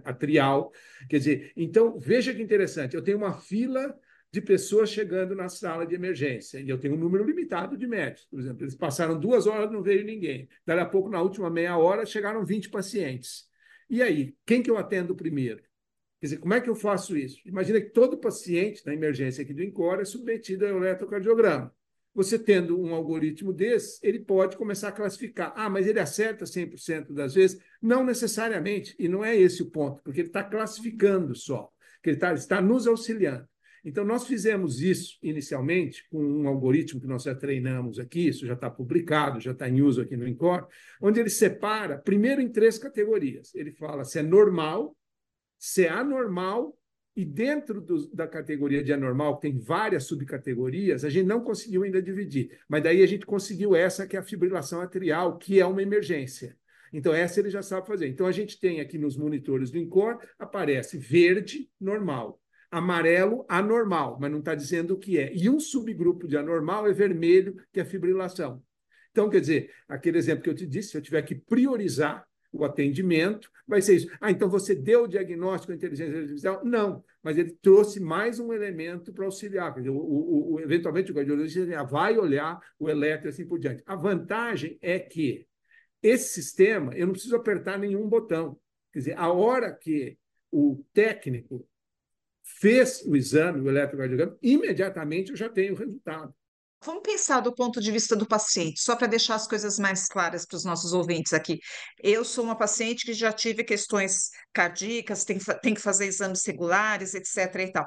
atrial, 0.03 0.73
quer 1.11 1.19
dizer, 1.19 1.53
então 1.55 1.99
veja 1.99 2.33
que 2.33 2.41
interessante, 2.41 2.97
eu 2.97 3.03
tenho 3.03 3.19
uma 3.19 3.35
fila 3.35 3.95
de 4.33 4.41
pessoas 4.41 4.89
chegando 4.89 5.35
na 5.35 5.51
sala 5.51 5.87
de 5.87 5.95
emergência. 5.95 6.59
E 6.59 6.71
eu 6.71 6.79
tenho 6.79 6.95
um 6.95 6.99
número 6.99 7.23
limitado 7.23 7.77
de 7.77 7.87
médicos. 7.87 8.25
Por 8.31 8.41
exemplo, 8.41 8.63
eles 8.63 8.75
passaram 8.75 9.21
duas 9.21 9.47
horas, 9.47 9.71
não 9.71 9.83
veio 9.83 10.07
ninguém. 10.07 10.49
Daí 10.65 10.79
a 10.79 10.87
pouco, 10.87 11.11
na 11.11 11.21
última 11.21 11.51
meia 11.51 11.77
hora, 11.77 12.07
chegaram 12.07 12.47
20 12.47 12.71
pacientes. 12.71 13.50
E 13.91 14.01
aí, 14.03 14.37
quem 14.47 14.63
que 14.63 14.71
eu 14.71 14.79
atendo 14.79 15.17
primeiro? 15.17 15.61
Quer 16.21 16.27
dizer, 16.27 16.37
como 16.39 16.55
é 16.55 16.61
que 16.61 16.71
eu 16.71 16.77
faço 16.77 17.17
isso? 17.17 17.41
Imagina 17.45 17.81
que 17.81 17.91
todo 17.91 18.17
paciente 18.17 18.87
na 18.87 18.95
emergência 18.95 19.43
aqui 19.43 19.53
do 19.53 19.65
INCOR 19.65 19.99
é 19.99 20.05
submetido 20.05 20.65
ao 20.65 20.77
eletrocardiograma. 20.77 21.75
Você 22.15 22.39
tendo 22.39 22.81
um 22.81 22.95
algoritmo 22.95 23.53
desse, 23.53 23.99
ele 24.01 24.21
pode 24.21 24.57
começar 24.57 24.89
a 24.89 24.93
classificar. 24.93 25.53
Ah, 25.57 25.69
mas 25.69 25.89
ele 25.89 25.99
acerta 25.99 26.45
100% 26.45 27.13
das 27.13 27.35
vezes? 27.35 27.61
Não 27.83 28.05
necessariamente, 28.05 28.95
e 28.97 29.09
não 29.09 29.25
é 29.25 29.37
esse 29.37 29.61
o 29.61 29.71
ponto, 29.71 30.03
porque 30.05 30.21
ele 30.21 30.29
está 30.29 30.45
classificando 30.45 31.35
só, 31.35 31.69
que 32.01 32.11
ele 32.11 32.19
tá, 32.19 32.33
está 32.33 32.61
nos 32.61 32.87
auxiliando. 32.87 33.49
Então, 33.85 34.05
nós 34.05 34.27
fizemos 34.27 34.81
isso 34.81 35.19
inicialmente 35.23 36.07
com 36.11 36.23
um 36.23 36.49
algoritmo 36.49 37.01
que 37.01 37.07
nós 37.07 37.23
já 37.23 37.35
treinamos 37.35 37.99
aqui, 37.99 38.29
isso 38.29 38.47
já 38.47 38.55
está 38.55 38.71
publicado, 38.71 39.41
já 39.41 39.53
está 39.53 39.69
em 39.69 39.81
uso 39.81 40.03
aqui 40.03 40.17
no 40.17 40.27
INCOR, 40.27 40.67
onde 41.01 41.21
ele 41.21 41.31
separa, 41.31 41.99
primeiro, 41.99 42.41
em 42.41 42.49
três 42.49 42.79
categorias. 42.79 43.55
Ele 43.55 43.73
fala 43.73 44.05
se 44.05 44.19
é 44.19 44.23
normal, 44.23 44.97
se 45.59 45.87
é 45.87 45.89
anormal 45.89 46.77
e 47.17 47.25
dentro 47.25 47.81
do, 47.81 48.09
da 48.15 48.27
categoria 48.27 48.83
de 48.83 48.93
anormal, 48.93 49.37
que 49.37 49.43
tem 49.43 49.59
várias 49.59 50.05
subcategorias, 50.05 51.05
a 51.05 51.11
gente 51.11 51.27
não 51.27 51.43
conseguiu 51.43 51.83
ainda 51.83 52.01
dividir. 52.01 52.59
Mas 52.69 52.83
daí 52.83 53.03
a 53.03 53.07
gente 53.07 53.27
conseguiu 53.27 53.75
essa, 53.75 54.07
que 54.07 54.17
é 54.17 54.21
a 54.21 54.23
fibrilação 54.23 54.81
atrial, 54.81 55.37
que 55.37 55.61
é 55.61 55.67
uma 55.67 55.83
emergência. 55.83 56.57
Então, 56.93 57.15
essa 57.15 57.41
ele 57.41 57.51
já 57.51 57.63
sabe 57.63 57.87
fazer. 57.87 58.09
Então, 58.09 58.27
a 58.27 58.33
gente 58.33 58.59
tem 58.59 58.81
aqui 58.81 58.99
nos 58.99 59.17
monitores 59.17 59.71
do 59.71 59.79
INCOR, 59.79 60.19
aparece 60.39 60.99
verde, 60.99 61.69
normal. 61.81 62.41
Amarelo, 62.71 63.45
anormal, 63.49 64.19
mas 64.21 64.31
não 64.31 64.39
está 64.39 64.55
dizendo 64.55 64.95
o 64.95 64.99
que 64.99 65.19
é. 65.19 65.35
E 65.35 65.49
um 65.51 65.59
subgrupo 65.59 66.29
de 66.29 66.37
anormal 66.37 66.87
é 66.87 66.93
vermelho, 66.93 67.57
que 67.73 67.81
é 67.81 67.85
fibrilação. 67.85 68.63
Então, 69.11 69.29
quer 69.29 69.41
dizer, 69.41 69.71
aquele 69.89 70.19
exemplo 70.19 70.45
que 70.45 70.51
eu 70.51 70.55
te 70.55 70.67
disse, 70.67 70.91
se 70.91 70.97
eu 70.97 71.03
tiver 71.03 71.23
que 71.23 71.35
priorizar, 71.35 72.25
o 72.53 72.65
atendimento, 72.65 73.51
vai 73.67 73.81
ser 73.81 73.97
isso. 73.97 74.11
Ah, 74.21 74.31
então 74.31 74.49
você 74.49 74.75
deu 74.75 75.05
o 75.05 75.09
diagnóstico 75.09 75.73
com 75.73 75.77
inteligência 75.77 76.19
artificial? 76.19 76.65
Não, 76.65 77.05
mas 77.23 77.39
ele 77.39 77.57
trouxe 77.63 78.01
mais 78.01 78.41
um 78.41 78.53
elemento 78.53 79.13
para 79.13 79.25
auxiliar. 79.25 79.73
Dizer, 79.75 79.91
o, 79.91 79.97
o, 79.97 80.55
o, 80.55 80.61
eventualmente 80.61 81.13
o 81.13 81.15
cardiologista 81.15 81.85
vai 81.85 82.19
olhar 82.19 82.59
o 82.79 82.89
eletro 82.89 83.29
e 83.29 83.31
assim 83.31 83.47
por 83.47 83.59
diante. 83.59 83.83
A 83.87 83.95
vantagem 83.95 84.79
é 84.83 84.99
que 84.99 85.47
esse 86.03 86.33
sistema, 86.35 86.95
eu 86.95 87.07
não 87.07 87.13
preciso 87.13 87.37
apertar 87.37 87.79
nenhum 87.79 88.09
botão. 88.09 88.59
Quer 88.93 88.99
dizer, 88.99 89.19
a 89.19 89.31
hora 89.31 89.73
que 89.73 90.19
o 90.51 90.83
técnico 90.93 91.65
fez 92.59 93.03
o 93.07 93.17
exame, 93.17 93.61
o 93.61 93.69
eletrocardiograma, 93.69 94.37
imediatamente 94.43 95.31
eu 95.31 95.37
já 95.37 95.49
tenho 95.49 95.75
o 95.75 95.77
resultado. 95.77 96.35
Vamos 96.83 97.03
pensar 97.03 97.41
do 97.41 97.55
ponto 97.55 97.79
de 97.79 97.93
vista 97.93 98.17
do 98.17 98.27
paciente, 98.27 98.81
só 98.81 98.97
para 98.97 99.07
deixar 99.07 99.35
as 99.35 99.47
coisas 99.47 99.79
mais 99.79 100.07
claras 100.07 100.47
para 100.47 100.57
os 100.57 100.65
nossos 100.65 100.95
ouvintes 100.95 101.35
aqui. 101.35 101.61
Eu 102.03 102.25
sou 102.25 102.43
uma 102.43 102.57
paciente 102.57 103.05
que 103.05 103.13
já 103.13 103.31
tive 103.33 103.63
questões 103.63 104.31
cardíacas, 104.51 105.25
tem, 105.25 105.39
tem 105.63 105.75
que 105.75 105.81
fazer 105.81 106.07
exames 106.07 106.43
regulares, 106.47 107.13
etc. 107.13 107.55
e 107.69 107.73
tal. 107.73 107.87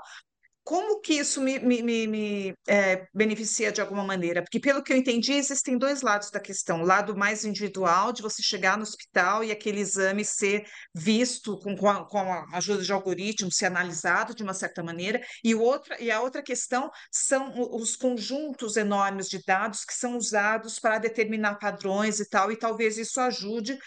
Como 0.64 1.02
que 1.02 1.16
isso 1.16 1.42
me, 1.42 1.60
me, 1.60 1.82
me, 1.82 2.08
me 2.08 2.58
é, 2.68 3.06
beneficia 3.14 3.70
de 3.70 3.82
alguma 3.82 4.04
maneira? 4.04 4.42
Porque, 4.42 4.62
pelo 4.62 4.82
que 4.82 4.94
eu 4.94 4.98
entendi, 4.98 5.34
existem 5.34 5.78
dois 5.78 6.02
lados 6.02 6.32
da 6.32 6.40
questão. 6.40 6.82
O 6.82 6.86
lado 6.86 7.18
mais 7.18 7.44
individual, 7.44 8.14
de 8.14 8.22
você 8.22 8.42
chegar 8.42 8.78
no 8.78 8.84
hospital 8.84 9.44
e 9.44 9.52
aquele 9.52 9.82
exame 9.82 10.24
ser 10.24 10.66
visto 10.96 11.60
com, 11.60 11.76
com, 11.76 11.90
a, 11.90 12.06
com 12.08 12.18
a 12.18 12.46
ajuda 12.54 12.82
de 12.82 12.94
algoritmo, 12.94 13.52
ser 13.52 13.66
analisado 13.66 14.34
de 14.34 14.42
uma 14.42 14.54
certa 14.54 14.82
maneira, 14.82 15.22
e, 15.44 15.54
outra, 15.54 16.02
e 16.02 16.10
a 16.10 16.22
outra 16.22 16.42
questão 16.42 16.90
são 17.12 17.54
os 17.76 17.98
conjuntos 17.98 18.78
enormes 18.78 19.28
de 19.28 19.44
dados 19.46 19.84
que 19.84 19.94
são 19.94 20.16
usados 20.16 20.80
para 20.80 20.98
determinar 20.98 21.56
padrões 21.56 22.22
e 22.22 22.30
tal, 22.30 22.50
e 22.52 22.56
talvez 22.56 22.98
isso 22.98 23.20
ajude 23.20 23.78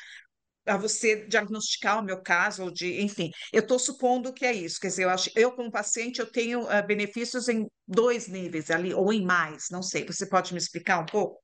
a 0.67 0.77
você 0.77 1.27
diagnosticar 1.27 2.01
o 2.01 2.05
meu 2.05 2.21
caso, 2.21 2.65
ou 2.65 2.71
de, 2.71 3.01
enfim, 3.01 3.31
eu 3.53 3.61
estou 3.61 3.79
supondo 3.79 4.33
que 4.33 4.45
é 4.45 4.53
isso. 4.53 4.81
Quer 4.81 4.89
dizer, 4.89 5.05
eu 5.05 5.11
acho, 5.11 5.31
eu 5.37 5.53
como 5.53 5.71
paciente 5.71 6.19
eu 6.19 6.27
tenho 6.27 6.63
uh, 6.63 6.87
benefícios 6.87 7.49
em 7.49 7.67
dois 7.87 8.29
níveis 8.29 8.71
ali, 8.71 8.93
ou 8.93 9.13
em 9.13 9.25
mais, 9.25 9.67
não 9.71 9.83
sei. 9.83 10.05
Você 10.05 10.27
pode 10.27 10.53
me 10.53 10.59
explicar 10.59 10.99
um 11.01 11.07
pouco? 11.07 11.41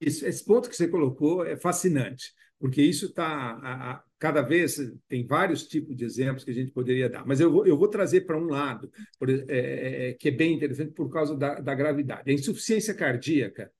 Isso, 0.00 0.26
esse 0.26 0.44
ponto 0.44 0.68
que 0.68 0.76
você 0.76 0.88
colocou 0.88 1.44
é 1.46 1.56
fascinante, 1.56 2.32
porque 2.58 2.82
isso 2.82 3.06
está 3.06 4.02
cada 4.18 4.42
vez 4.42 4.76
tem 5.08 5.26
vários 5.26 5.66
tipos 5.66 5.94
de 5.96 6.04
exemplos 6.04 6.42
que 6.42 6.50
a 6.50 6.54
gente 6.54 6.72
poderia 6.72 7.08
dar, 7.08 7.26
mas 7.26 7.40
eu 7.40 7.50
vou, 7.50 7.66
eu 7.66 7.76
vou 7.76 7.88
trazer 7.88 8.22
para 8.22 8.38
um 8.38 8.46
lado 8.46 8.90
por, 9.18 9.28
é, 9.30 10.16
que 10.18 10.28
é 10.28 10.30
bem 10.30 10.54
interessante 10.54 10.92
por 10.92 11.10
causa 11.10 11.36
da, 11.36 11.60
da 11.60 11.74
gravidade. 11.74 12.30
A 12.30 12.34
insuficiência 12.34 12.94
cardíaca 12.94 13.70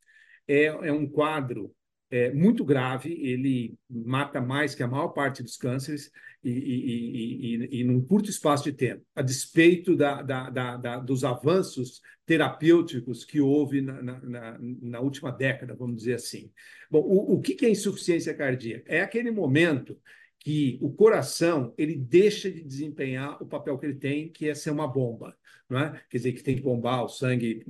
é, 0.46 0.64
é 0.64 0.92
um 0.92 1.08
quadro 1.08 1.74
é 2.10 2.32
muito 2.32 2.64
grave, 2.64 3.12
ele 3.12 3.76
mata 3.90 4.40
mais 4.40 4.74
que 4.74 4.82
a 4.82 4.88
maior 4.88 5.08
parte 5.08 5.42
dos 5.42 5.56
cânceres 5.56 6.10
e, 6.42 6.50
e, 6.50 7.56
e, 7.56 7.80
e 7.80 7.84
num 7.84 8.00
curto 8.00 8.30
espaço 8.30 8.64
de 8.64 8.72
tempo, 8.72 9.04
a 9.14 9.22
despeito 9.22 9.96
da, 9.96 10.22
da, 10.22 10.50
da, 10.76 10.98
dos 10.98 11.24
avanços 11.24 12.00
terapêuticos 12.24 13.24
que 13.24 13.40
houve 13.40 13.80
na, 13.80 14.02
na, 14.02 14.58
na, 14.60 15.00
última 15.00 15.32
década, 15.32 15.74
vamos 15.74 15.96
dizer 15.96 16.14
assim. 16.14 16.50
Bom, 16.90 17.00
o, 17.00 17.34
o 17.34 17.40
que 17.40 17.64
é 17.64 17.70
insuficiência 17.70 18.34
cardíaca? 18.34 18.84
É 18.86 19.00
aquele 19.00 19.30
momento 19.30 19.98
que 20.38 20.78
o 20.80 20.92
coração 20.92 21.74
ele 21.76 21.96
deixa 21.96 22.50
de 22.50 22.62
desempenhar 22.62 23.42
o 23.42 23.46
papel 23.46 23.76
que 23.78 23.86
ele 23.86 23.96
tem, 23.96 24.28
que 24.28 24.48
é 24.48 24.54
ser 24.54 24.70
uma 24.70 24.86
bomba, 24.86 25.36
não 25.68 25.80
é? 25.80 26.00
Quer 26.08 26.18
dizer, 26.18 26.32
que 26.32 26.42
tem 26.42 26.54
que 26.54 26.62
bombar 26.62 27.04
o 27.04 27.08
sangue 27.08 27.64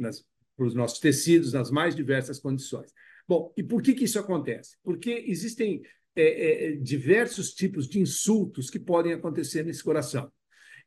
para 0.57 0.67
os 0.67 0.75
nossos 0.75 0.99
tecidos 0.99 1.55
nas 1.55 1.71
mais 1.71 1.95
diversas 1.95 2.39
condições. 2.39 2.93
Bom, 3.29 3.53
e 3.57 3.63
por 3.63 3.83
que, 3.83 3.95
que 3.95 4.05
isso 4.05 4.19
acontece? 4.19 4.77
Porque 4.83 5.25
existem 5.27 5.83
é, 6.15 6.71
é, 6.73 6.77
diversos 6.77 7.53
tipos 7.53 7.89
de 7.89 8.01
insultos 8.01 8.71
que 8.71 8.79
podem 8.79 9.13
acontecer 9.13 9.65
nesse 9.65 9.83
coração. 9.83 10.31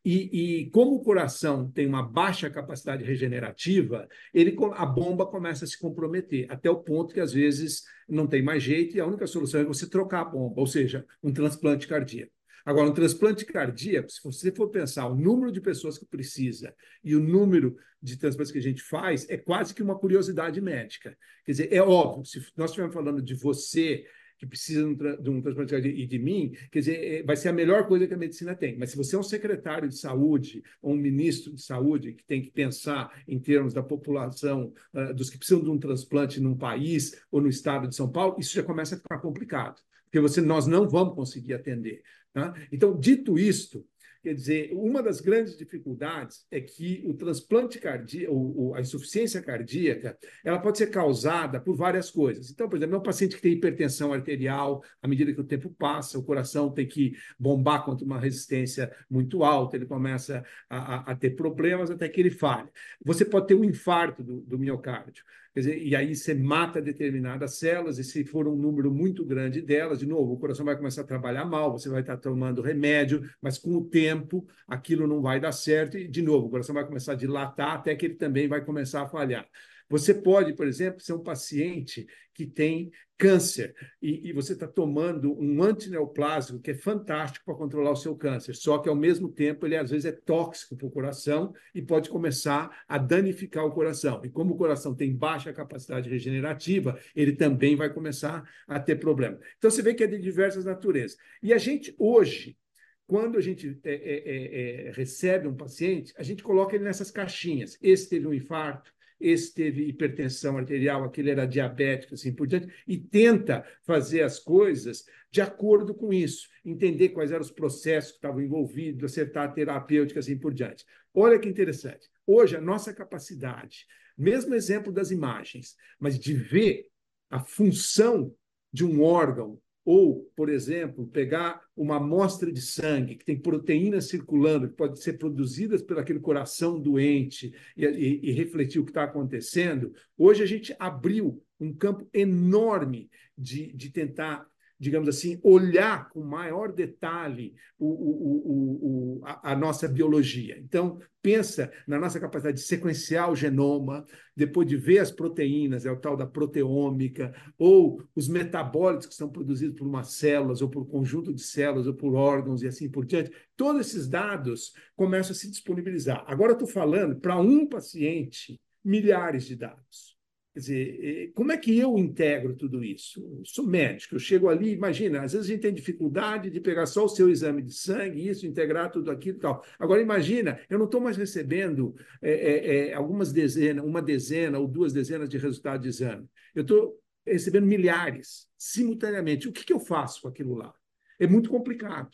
E, 0.04 0.62
e, 0.62 0.70
como 0.70 0.96
o 0.96 1.04
coração 1.04 1.70
tem 1.70 1.86
uma 1.86 2.02
baixa 2.02 2.50
capacidade 2.50 3.04
regenerativa, 3.04 4.08
ele, 4.34 4.56
a 4.76 4.86
bomba 4.86 5.26
começa 5.26 5.66
a 5.66 5.68
se 5.68 5.78
comprometer, 5.78 6.46
até 6.50 6.70
o 6.70 6.82
ponto 6.82 7.14
que 7.14 7.20
às 7.20 7.34
vezes 7.34 7.84
não 8.08 8.26
tem 8.26 8.42
mais 8.42 8.64
jeito 8.64 8.96
e 8.96 9.02
a 9.02 9.06
única 9.06 9.28
solução 9.28 9.60
é 9.60 9.66
você 9.66 9.90
trocar 9.90 10.22
a 10.22 10.26
bomba, 10.26 10.62
ou 10.62 10.68
seja, 10.68 11.06
um 11.22 11.34
transplante 11.34 11.86
cardíaco. 11.86 12.32
Agora, 12.70 12.88
um 12.88 12.94
transplante 12.94 13.46
cardíaco, 13.46 14.12
se 14.12 14.24
você 14.24 14.52
for 14.52 14.70
pensar 14.70 15.08
o 15.08 15.16
número 15.16 15.52
de 15.52 15.60
pessoas 15.60 15.98
que 15.98 16.06
precisa 16.06 16.72
e 17.04 17.16
o 17.16 17.20
número 17.20 17.76
de 18.00 18.16
transplantes 18.16 18.52
que 18.52 18.60
a 18.60 18.62
gente 18.62 18.84
faz, 18.84 19.28
é 19.28 19.38
quase 19.38 19.74
que 19.74 19.82
uma 19.82 19.98
curiosidade 19.98 20.62
médica. 20.62 21.18
Quer 21.44 21.52
dizer, 21.52 21.74
é 21.74 21.82
óbvio, 21.82 22.26
se 22.26 22.40
nós 22.56 22.70
estivermos 22.70 22.94
falando 22.94 23.24
de 23.24 23.34
você 23.34 24.06
que 24.38 24.46
precisa 24.46 24.82
de 25.20 25.30
um 25.32 25.42
transplante 25.42 25.72
cardíaco 25.72 25.98
e 25.98 26.06
de 26.06 26.20
mim, 26.20 26.54
quer 26.72 26.78
dizer, 26.78 27.04
é, 27.04 27.24
vai 27.24 27.36
ser 27.36 27.50
a 27.50 27.54
melhor 27.54 27.88
coisa 27.88 28.06
que 28.06 28.14
a 28.14 28.18
medicina 28.18 28.54
tem. 28.56 28.78
Mas 28.78 28.92
se 28.92 28.98
você 28.98 29.16
é 29.16 29.20
um 29.20 29.24
secretário 29.24 29.90
de 29.90 29.98
saúde 29.98 30.64
ou 30.80 30.94
um 30.94 30.98
ministro 30.98 31.52
de 31.52 31.64
saúde 31.64 32.14
que 32.14 32.24
tem 32.24 32.40
que 32.40 32.52
pensar 32.52 33.20
em 33.28 33.40
termos 33.40 33.74
da 33.74 33.82
população, 33.82 34.72
uh, 34.94 35.12
dos 35.16 35.32
que 35.32 35.40
precisam 35.40 35.64
de 35.64 35.72
um 35.72 35.80
transplante 35.80 36.40
num 36.40 36.56
país 36.56 37.20
ou 37.32 37.42
no 37.42 37.50
estado 37.50 37.88
de 37.88 37.96
São 37.96 38.12
Paulo, 38.12 38.36
isso 38.38 38.54
já 38.54 38.62
começa 38.62 38.94
a 38.94 39.00
ficar 39.00 39.18
complicado, 39.18 39.82
porque 40.04 40.20
você, 40.20 40.40
nós 40.40 40.68
não 40.68 40.88
vamos 40.88 41.16
conseguir 41.16 41.56
atender. 41.56 42.04
Tá? 42.40 42.54
Então, 42.72 42.98
dito 42.98 43.38
isto, 43.38 43.86
quer 44.24 44.34
dizer, 44.34 44.72
uma 44.74 45.04
das 45.04 45.20
grandes 45.20 45.58
dificuldades 45.58 46.46
é 46.50 46.62
que 46.62 47.04
o 47.06 47.14
transplante 47.14 47.80
cardíaco, 47.80 48.34
ou, 48.34 48.76
a 48.76 48.82
insuficiência 48.82 49.42
cardíaca, 49.42 50.18
ela 50.44 50.60
pode 50.60 50.78
ser 50.78 50.88
causada 50.88 51.60
por 51.60 51.76
várias 51.76 52.10
coisas. 52.10 52.50
Então, 52.50 52.70
por 52.70 52.78
exemplo, 52.78 52.96
é 52.96 53.00
um 53.00 53.04
paciente 53.04 53.36
que 53.36 53.42
tem 53.42 53.54
hipertensão 53.54 54.14
arterial, 54.14 54.82
à 55.02 55.08
medida 55.08 55.34
que 55.34 55.42
o 55.42 55.46
tempo 55.46 55.70
passa, 55.70 56.18
o 56.18 56.24
coração 56.24 56.72
tem 56.72 56.88
que 56.88 57.14
bombar 57.38 57.84
contra 57.84 58.06
uma 58.06 58.20
resistência 58.20 58.92
muito 59.10 59.44
alta, 59.44 59.76
ele 59.76 59.86
começa 59.86 60.44
a, 60.70 60.96
a, 60.96 61.12
a 61.12 61.16
ter 61.16 61.32
problemas 61.32 61.92
até 61.92 62.08
que 62.08 62.22
ele 62.22 62.32
falhe. 62.32 62.70
Você 63.04 63.26
pode 63.26 63.48
ter 63.48 63.56
um 63.56 63.64
infarto 63.64 64.24
do, 64.24 64.42
do 64.42 64.58
miocárdio. 64.58 65.24
Dizer, 65.56 65.82
e 65.82 65.96
aí 65.96 66.16
você 66.16 66.34
mata 66.34 66.82
determinadas 66.82 67.58
células, 67.58 67.98
e 67.98 68.04
se 68.04 68.24
for 68.24 68.48
um 68.48 68.56
número 68.56 68.94
muito 68.94 69.26
grande 69.26 69.62
delas, 69.62 70.00
de 70.00 70.06
novo, 70.06 70.34
o 70.34 70.38
coração 70.40 70.66
vai 70.66 70.78
começar 70.78 71.02
a 71.02 71.06
trabalhar 71.06 71.46
mal, 71.46 71.72
você 71.72 71.90
vai 71.90 72.02
estar 72.02 72.18
tomando 72.18 72.62
remédio, 72.62 73.28
mas 73.42 73.58
com 73.58 73.76
o 73.76 73.84
tempo 73.84 74.48
aquilo 74.68 75.08
não 75.08 75.22
vai 75.22 75.40
dar 75.40 75.52
certo, 75.52 75.98
e 75.98 76.08
de 76.08 76.22
novo, 76.22 76.48
o 76.48 76.50
coração 76.50 76.76
vai 76.76 76.86
começar 76.86 77.14
a 77.14 77.16
dilatar 77.16 77.74
até 77.74 77.96
que 77.96 78.06
ele 78.06 78.16
também 78.16 78.48
vai 78.48 78.64
começar 78.64 79.02
a 79.02 79.08
falhar. 79.08 79.48
Você 79.90 80.14
pode, 80.14 80.54
por 80.54 80.68
exemplo, 80.68 81.02
ser 81.02 81.14
um 81.14 81.24
paciente 81.24 82.08
que 82.34 82.46
tem 82.46 82.92
câncer 83.18 83.76
e, 84.02 84.30
e 84.30 84.32
você 84.34 84.54
está 84.54 84.66
tomando 84.66 85.38
um 85.38 85.62
antineoplásico 85.62 86.60
que 86.62 86.72
é 86.72 86.74
fantástico 86.74 87.44
para 87.44 87.56
controlar 87.56 87.92
o 87.92 87.96
seu 87.96 88.16
câncer, 88.16 88.56
só 88.56 88.78
que 88.78 88.88
ao 88.88 88.96
mesmo 88.96 89.30
tempo 89.30 89.66
ele 89.66 89.76
às 89.76 89.90
vezes 89.90 90.06
é 90.06 90.12
tóxico 90.14 90.78
para 90.78 90.88
o 90.88 90.92
coração 90.92 91.54
e 91.76 91.82
pode 91.82 92.10
começar 92.10 92.84
a 92.88 92.98
danificar 92.98 93.66
o 93.66 93.72
coração. 93.72 94.22
E 94.24 94.30
como 94.30 94.54
o 94.54 94.58
coração 94.58 94.96
tem 94.96 95.14
baixa 95.14 95.52
capacidade 95.52 96.10
regenerativa, 96.10 96.98
ele 97.14 97.34
também 97.34 97.76
vai 97.76 97.94
começar 97.94 98.50
a 98.66 98.80
ter 98.80 98.96
problema. 98.96 99.38
Então 99.58 99.70
você 99.70 99.82
vê 99.82 99.94
que 99.94 100.06
é 100.06 100.08
de 100.08 100.18
diversas 100.18 100.64
naturezas. 100.64 101.18
E 101.44 101.52
a 101.54 101.58
gente 101.58 101.94
hoje 102.00 102.58
quando 103.06 103.40
a 103.40 103.42
gente 103.42 103.76
é, 103.84 103.92
é, 103.92 104.88
é, 104.88 104.92
recebe 104.92 105.48
um 105.48 105.56
paciente, 105.56 106.14
a 106.16 106.22
gente 106.22 106.44
coloca 106.44 106.76
ele 106.76 106.84
nessas 106.84 107.10
caixinhas. 107.10 107.76
Esse 107.82 108.08
teve 108.08 108.28
um 108.28 108.34
infarto, 108.34 108.94
esse 109.20 109.54
teve 109.54 109.88
hipertensão 109.88 110.58
arterial, 110.58 111.04
aquele 111.04 111.30
era 111.30 111.46
diabético, 111.46 112.14
assim 112.14 112.34
por 112.34 112.48
diante, 112.48 112.74
e 112.88 112.98
tenta 112.98 113.66
fazer 113.84 114.22
as 114.22 114.40
coisas 114.40 115.04
de 115.32 115.42
acordo 115.42 115.94
com 115.94 116.12
isso, 116.12 116.48
entender 116.66 117.10
quais 117.10 117.32
eram 117.32 117.42
os 117.42 117.52
processos 117.52 118.12
que 118.12 118.18
estavam 118.18 118.42
envolvidos, 118.42 119.12
acertar 119.12 119.50
a 119.50 119.52
terapêutica, 119.52 120.20
assim 120.20 120.38
por 120.38 120.54
diante. 120.54 120.86
Olha 121.14 121.38
que 121.38 121.50
interessante. 121.50 122.08
Hoje, 122.26 122.56
a 122.56 122.62
nossa 122.62 122.94
capacidade, 122.94 123.86
mesmo 124.18 124.56
exemplo 124.56 124.92
das 124.92 125.12
imagens, 125.12 125.76
mas 126.00 126.18
de 126.18 126.34
ver 126.34 126.88
a 127.30 127.40
função 127.40 128.34
de 128.72 128.86
um 128.86 129.02
órgão 129.02 129.60
ou, 129.92 130.32
por 130.36 130.50
exemplo, 130.50 131.08
pegar 131.08 131.64
uma 131.76 131.96
amostra 131.96 132.52
de 132.52 132.62
sangue 132.62 133.16
que 133.16 133.26
tem 133.26 133.36
proteínas 133.36 134.08
circulando, 134.08 134.70
que 134.70 134.76
pode 134.76 135.02
ser 135.02 135.14
produzidas 135.14 135.82
pelo 135.82 136.00
aquele 136.00 136.20
coração 136.20 136.80
doente 136.80 137.52
e, 137.76 137.86
e, 137.88 138.30
e 138.30 138.32
refletir 138.32 138.80
o 138.80 138.86
que 138.86 138.92
está 138.92 139.06
acontecendo. 139.06 139.92
Hoje 140.16 140.44
a 140.44 140.46
gente 140.46 140.76
abriu 140.78 141.44
um 141.60 141.74
campo 141.74 142.08
enorme 142.14 143.10
de, 143.36 143.74
de 143.74 143.90
tentar 143.90 144.46
digamos 144.80 145.10
assim, 145.10 145.40
olhar 145.44 146.08
com 146.10 146.24
maior 146.24 146.72
detalhe 146.72 147.54
o, 147.78 147.86
o, 147.86 149.20
o, 149.20 149.26
a, 149.26 149.52
a, 149.52 149.56
nossa 149.56 149.90
biologia. 149.90 150.58
Então, 150.58 151.00
pensa 151.22 151.70
na 151.86 152.00
nossa 152.00 152.20
capacidade 152.20 152.58
de 152.58 152.64
sequenciar 152.64 153.30
o 153.30 153.36
genoma, 153.36 154.06
depois 154.34 154.66
de 154.66 154.78
ver 154.78 155.00
as 155.00 155.12
proteínas, 155.12 155.86
é 155.86 155.92
o 155.92 156.00
tal 156.00 156.16
da 156.16 156.26
proteômica, 156.26 157.34
ou 157.58 158.02
os 158.16 158.30
metabólitos 158.30 159.08
que 159.08 159.16
são 159.16 159.30
produzidos 159.30 159.76
por 159.76 159.86
umas 159.86 160.14
células, 160.14 160.62
ou 160.62 160.70
por 160.70 160.86
conjunto 160.88 161.34
de 161.34 161.42
células, 161.42 161.86
ou 161.86 161.94
por 161.94 162.16
órgãos 162.16 162.62
e 162.64 162.68
assim 162.68 162.90
por 162.90 163.06
diante. 163.06 163.32
Todos 163.58 163.82
esses 163.88 164.08
dados 164.08 164.72
começam 164.96 165.34
a 165.34 165.36
se 165.36 165.50
disponibilizar. 165.50 166.24
Agora, 166.26 166.54
estou 166.54 166.68
falando 166.68 167.20
para 167.20 167.38
um 167.38 167.68
paciente, 167.68 168.60
milhares 168.84 169.46
de 169.46 169.58
dados. 169.58 170.19
Quer 170.54 170.60
dizer, 170.60 171.32
como 171.36 171.52
é 171.52 171.58
que 171.58 171.78
eu 171.78 171.96
integro 171.98 172.56
tudo 172.56 172.84
isso? 172.84 173.22
Eu 173.38 173.46
sou 173.46 173.66
médico, 173.66 174.16
eu 174.16 174.20
chego 174.20 174.50
ali, 174.50 174.72
imagina, 174.72 175.22
às 175.22 175.34
vezes 175.34 175.48
a 175.48 175.52
gente 175.52 175.62
tem 175.62 175.74
dificuldade 175.74 176.50
de 176.50 176.60
pegar 176.60 176.88
só 176.88 177.06
o 177.06 177.10
seu 177.10 177.30
exame 177.30 177.62
de 177.62 177.72
sangue, 177.72 178.28
isso, 178.28 178.48
integrar 178.48 178.92
tudo 178.92 179.12
aquilo 179.12 179.38
e 179.38 179.40
tal. 179.42 179.64
Agora, 179.78 180.02
imagina, 180.02 180.60
eu 180.68 180.80
não 180.80 180.86
estou 180.86 181.00
mais 181.00 181.18
recebendo 181.18 181.96
é, 182.22 182.88
é, 182.90 182.94
algumas 182.94 183.32
dezenas, 183.32 183.86
uma 183.86 184.02
dezena 184.02 184.58
ou 184.58 184.68
duas 184.68 184.92
dezenas 184.92 185.30
de 185.30 185.38
resultados 185.38 185.84
de 185.84 185.90
exame. 185.90 186.28
Eu 186.56 186.64
estou 186.64 187.00
recebendo 187.26 187.68
milhares 187.68 188.48
simultaneamente. 188.58 189.48
O 189.48 189.52
que, 189.52 189.64
que 189.64 189.74
eu 189.74 189.80
faço 189.80 190.24
com 190.24 190.28
aquilo 190.30 190.56
lá? 190.56 190.74
É 191.20 191.28
muito 191.28 191.50
complicado. 191.50 192.10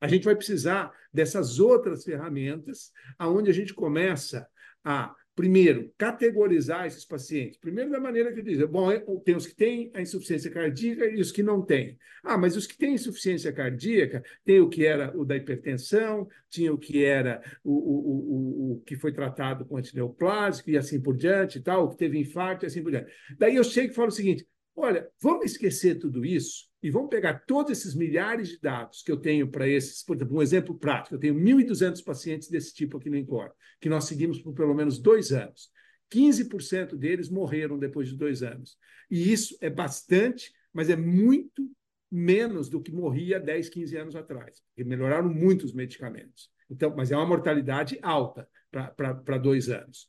A 0.00 0.06
gente 0.06 0.24
vai 0.24 0.36
precisar 0.36 0.92
dessas 1.12 1.58
outras 1.58 2.04
ferramentas, 2.04 2.92
aonde 3.18 3.50
a 3.50 3.54
gente 3.54 3.74
começa 3.74 4.48
a 4.84 5.14
primeiro, 5.40 5.90
categorizar 5.96 6.84
esses 6.84 7.02
pacientes. 7.02 7.56
Primeiro, 7.56 7.90
da 7.90 7.98
maneira 7.98 8.30
que 8.30 8.42
diz, 8.42 8.62
bom, 8.68 8.92
é, 8.92 9.02
tem 9.24 9.34
os 9.34 9.46
que 9.46 9.54
têm 9.54 9.90
a 9.94 10.02
insuficiência 10.02 10.50
cardíaca 10.50 11.06
e 11.06 11.18
os 11.18 11.32
que 11.32 11.42
não 11.42 11.62
têm. 11.62 11.98
Ah, 12.22 12.36
mas 12.36 12.56
os 12.56 12.66
que 12.66 12.76
têm 12.76 12.92
insuficiência 12.92 13.50
cardíaca, 13.50 14.22
tem 14.44 14.60
o 14.60 14.68
que 14.68 14.84
era 14.84 15.16
o 15.16 15.24
da 15.24 15.34
hipertensão, 15.34 16.28
tinha 16.50 16.70
o 16.70 16.76
que 16.76 17.02
era 17.02 17.40
o, 17.64 17.72
o, 17.72 18.72
o, 18.72 18.72
o 18.74 18.80
que 18.80 18.96
foi 18.96 19.12
tratado 19.12 19.64
com 19.64 19.78
antineoplásico 19.78 20.68
e 20.68 20.76
assim 20.76 21.00
por 21.00 21.16
diante, 21.16 21.58
tal, 21.58 21.86
o 21.86 21.88
que 21.88 21.96
teve 21.96 22.18
infarto 22.18 22.66
e 22.66 22.66
assim 22.66 22.82
por 22.82 22.90
diante. 22.90 23.10
Daí 23.38 23.56
eu 23.56 23.64
chego 23.64 23.92
e 23.92 23.94
falo 23.94 24.08
o 24.08 24.12
seguinte: 24.12 24.46
olha, 24.80 25.08
vamos 25.20 25.44
esquecer 25.46 25.98
tudo 25.98 26.24
isso 26.24 26.68
e 26.82 26.90
vamos 26.90 27.10
pegar 27.10 27.44
todos 27.46 27.72
esses 27.72 27.94
milhares 27.94 28.48
de 28.48 28.60
dados 28.60 29.02
que 29.02 29.12
eu 29.12 29.16
tenho 29.16 29.50
para 29.50 29.68
esses, 29.68 30.02
por 30.02 30.16
exemplo, 30.16 30.36
um 30.36 30.42
exemplo 30.42 30.78
prático, 30.78 31.14
eu 31.14 31.18
tenho 31.18 31.34
1.200 31.34 32.02
pacientes 32.02 32.48
desse 32.48 32.74
tipo 32.74 32.96
aqui 32.96 33.10
no 33.10 33.16
Encore, 33.16 33.52
que 33.80 33.88
nós 33.88 34.04
seguimos 34.04 34.40
por 34.40 34.54
pelo 34.54 34.74
menos 34.74 34.98
dois 34.98 35.32
anos. 35.32 35.70
15% 36.10 36.96
deles 36.96 37.28
morreram 37.28 37.78
depois 37.78 38.08
de 38.08 38.16
dois 38.16 38.42
anos. 38.42 38.76
E 39.10 39.32
isso 39.32 39.56
é 39.60 39.70
bastante, 39.70 40.52
mas 40.72 40.90
é 40.90 40.96
muito 40.96 41.70
menos 42.10 42.68
do 42.68 42.82
que 42.82 42.90
morria 42.90 43.38
10, 43.38 43.68
15 43.68 43.96
anos 43.96 44.16
atrás, 44.16 44.60
porque 44.68 44.82
melhoraram 44.82 45.32
muito 45.32 45.64
os 45.64 45.72
medicamentos. 45.72 46.50
Então, 46.68 46.94
mas 46.96 47.12
é 47.12 47.16
uma 47.16 47.26
mortalidade 47.26 47.98
alta 48.02 48.48
para 48.70 49.38
dois 49.38 49.68
anos. 49.68 50.08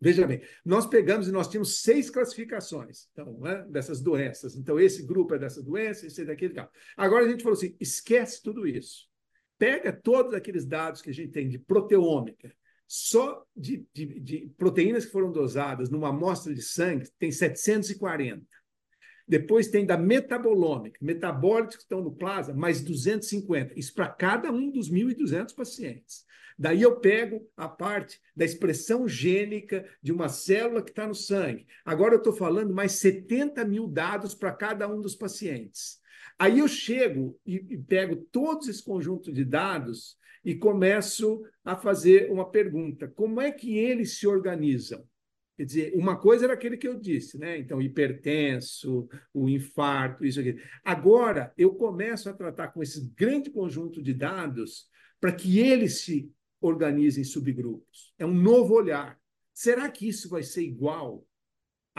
Veja 0.00 0.26
bem, 0.26 0.40
nós 0.64 0.86
pegamos 0.86 1.28
e 1.28 1.32
nós 1.32 1.46
tínhamos 1.46 1.82
seis 1.82 2.08
classificações 2.08 3.06
então, 3.12 3.38
né, 3.40 3.66
dessas 3.68 4.00
doenças. 4.00 4.56
Então, 4.56 4.80
esse 4.80 5.04
grupo 5.04 5.34
é 5.34 5.38
dessa 5.38 5.62
doença, 5.62 6.06
esse 6.06 6.22
é 6.22 6.24
daquele 6.24 6.54
tal. 6.54 6.70
Agora 6.96 7.26
a 7.26 7.28
gente 7.28 7.42
falou 7.42 7.56
assim: 7.56 7.76
esquece 7.78 8.42
tudo 8.42 8.66
isso. 8.66 9.08
Pega 9.58 9.92
todos 9.92 10.32
aqueles 10.32 10.64
dados 10.64 11.02
que 11.02 11.10
a 11.10 11.12
gente 11.12 11.32
tem 11.32 11.46
de 11.46 11.58
proteômica, 11.58 12.50
só 12.88 13.44
de, 13.54 13.86
de, 13.92 14.20
de 14.20 14.52
proteínas 14.56 15.04
que 15.04 15.12
foram 15.12 15.30
dosadas 15.30 15.90
numa 15.90 16.08
amostra 16.08 16.54
de 16.54 16.62
sangue, 16.62 17.06
tem 17.18 17.30
740. 17.30 18.42
Depois 19.30 19.68
tem 19.68 19.86
da 19.86 19.96
metabolômica, 19.96 20.98
metabólicos 21.00 21.76
que 21.76 21.82
estão 21.82 22.02
no 22.02 22.10
plasma, 22.10 22.52
mais 22.52 22.80
250. 22.80 23.78
Isso 23.78 23.94
para 23.94 24.08
cada 24.08 24.50
um 24.50 24.68
dos 24.68 24.90
1.200 24.90 25.54
pacientes. 25.54 26.24
Daí 26.58 26.82
eu 26.82 26.96
pego 26.96 27.48
a 27.56 27.68
parte 27.68 28.20
da 28.34 28.44
expressão 28.44 29.06
gênica 29.06 29.86
de 30.02 30.10
uma 30.10 30.28
célula 30.28 30.82
que 30.82 30.90
está 30.90 31.06
no 31.06 31.14
sangue. 31.14 31.64
Agora 31.84 32.14
eu 32.14 32.18
estou 32.18 32.32
falando 32.32 32.74
mais 32.74 32.90
70 32.94 33.64
mil 33.64 33.86
dados 33.86 34.34
para 34.34 34.50
cada 34.50 34.88
um 34.92 35.00
dos 35.00 35.14
pacientes. 35.14 36.00
Aí 36.36 36.58
eu 36.58 36.66
chego 36.66 37.38
e, 37.46 37.54
e 37.70 37.78
pego 37.78 38.16
todos 38.16 38.66
esse 38.66 38.82
conjunto 38.82 39.32
de 39.32 39.44
dados 39.44 40.18
e 40.44 40.56
começo 40.56 41.44
a 41.64 41.76
fazer 41.76 42.32
uma 42.32 42.50
pergunta: 42.50 43.06
como 43.06 43.40
é 43.40 43.52
que 43.52 43.78
eles 43.78 44.18
se 44.18 44.26
organizam? 44.26 45.04
Quer 45.60 45.66
dizer, 45.66 45.92
uma 45.94 46.16
coisa 46.16 46.46
era 46.46 46.54
aquele 46.54 46.78
que 46.78 46.88
eu 46.88 46.98
disse, 46.98 47.36
né? 47.36 47.58
Então, 47.58 47.82
hipertenso, 47.82 49.06
o 49.34 49.46
infarto, 49.46 50.24
isso 50.24 50.40
aqui. 50.40 50.56
Agora, 50.82 51.52
eu 51.54 51.74
começo 51.74 52.30
a 52.30 52.32
tratar 52.32 52.68
com 52.68 52.82
esse 52.82 53.12
grande 53.14 53.50
conjunto 53.50 54.02
de 54.02 54.14
dados 54.14 54.86
para 55.20 55.30
que 55.30 55.58
eles 55.58 56.00
se 56.00 56.32
organizem 56.62 57.24
subgrupos. 57.24 58.14
É 58.18 58.24
um 58.24 58.32
novo 58.32 58.72
olhar. 58.72 59.20
Será 59.52 59.90
que 59.90 60.08
isso 60.08 60.30
vai 60.30 60.42
ser 60.42 60.62
igual 60.62 61.26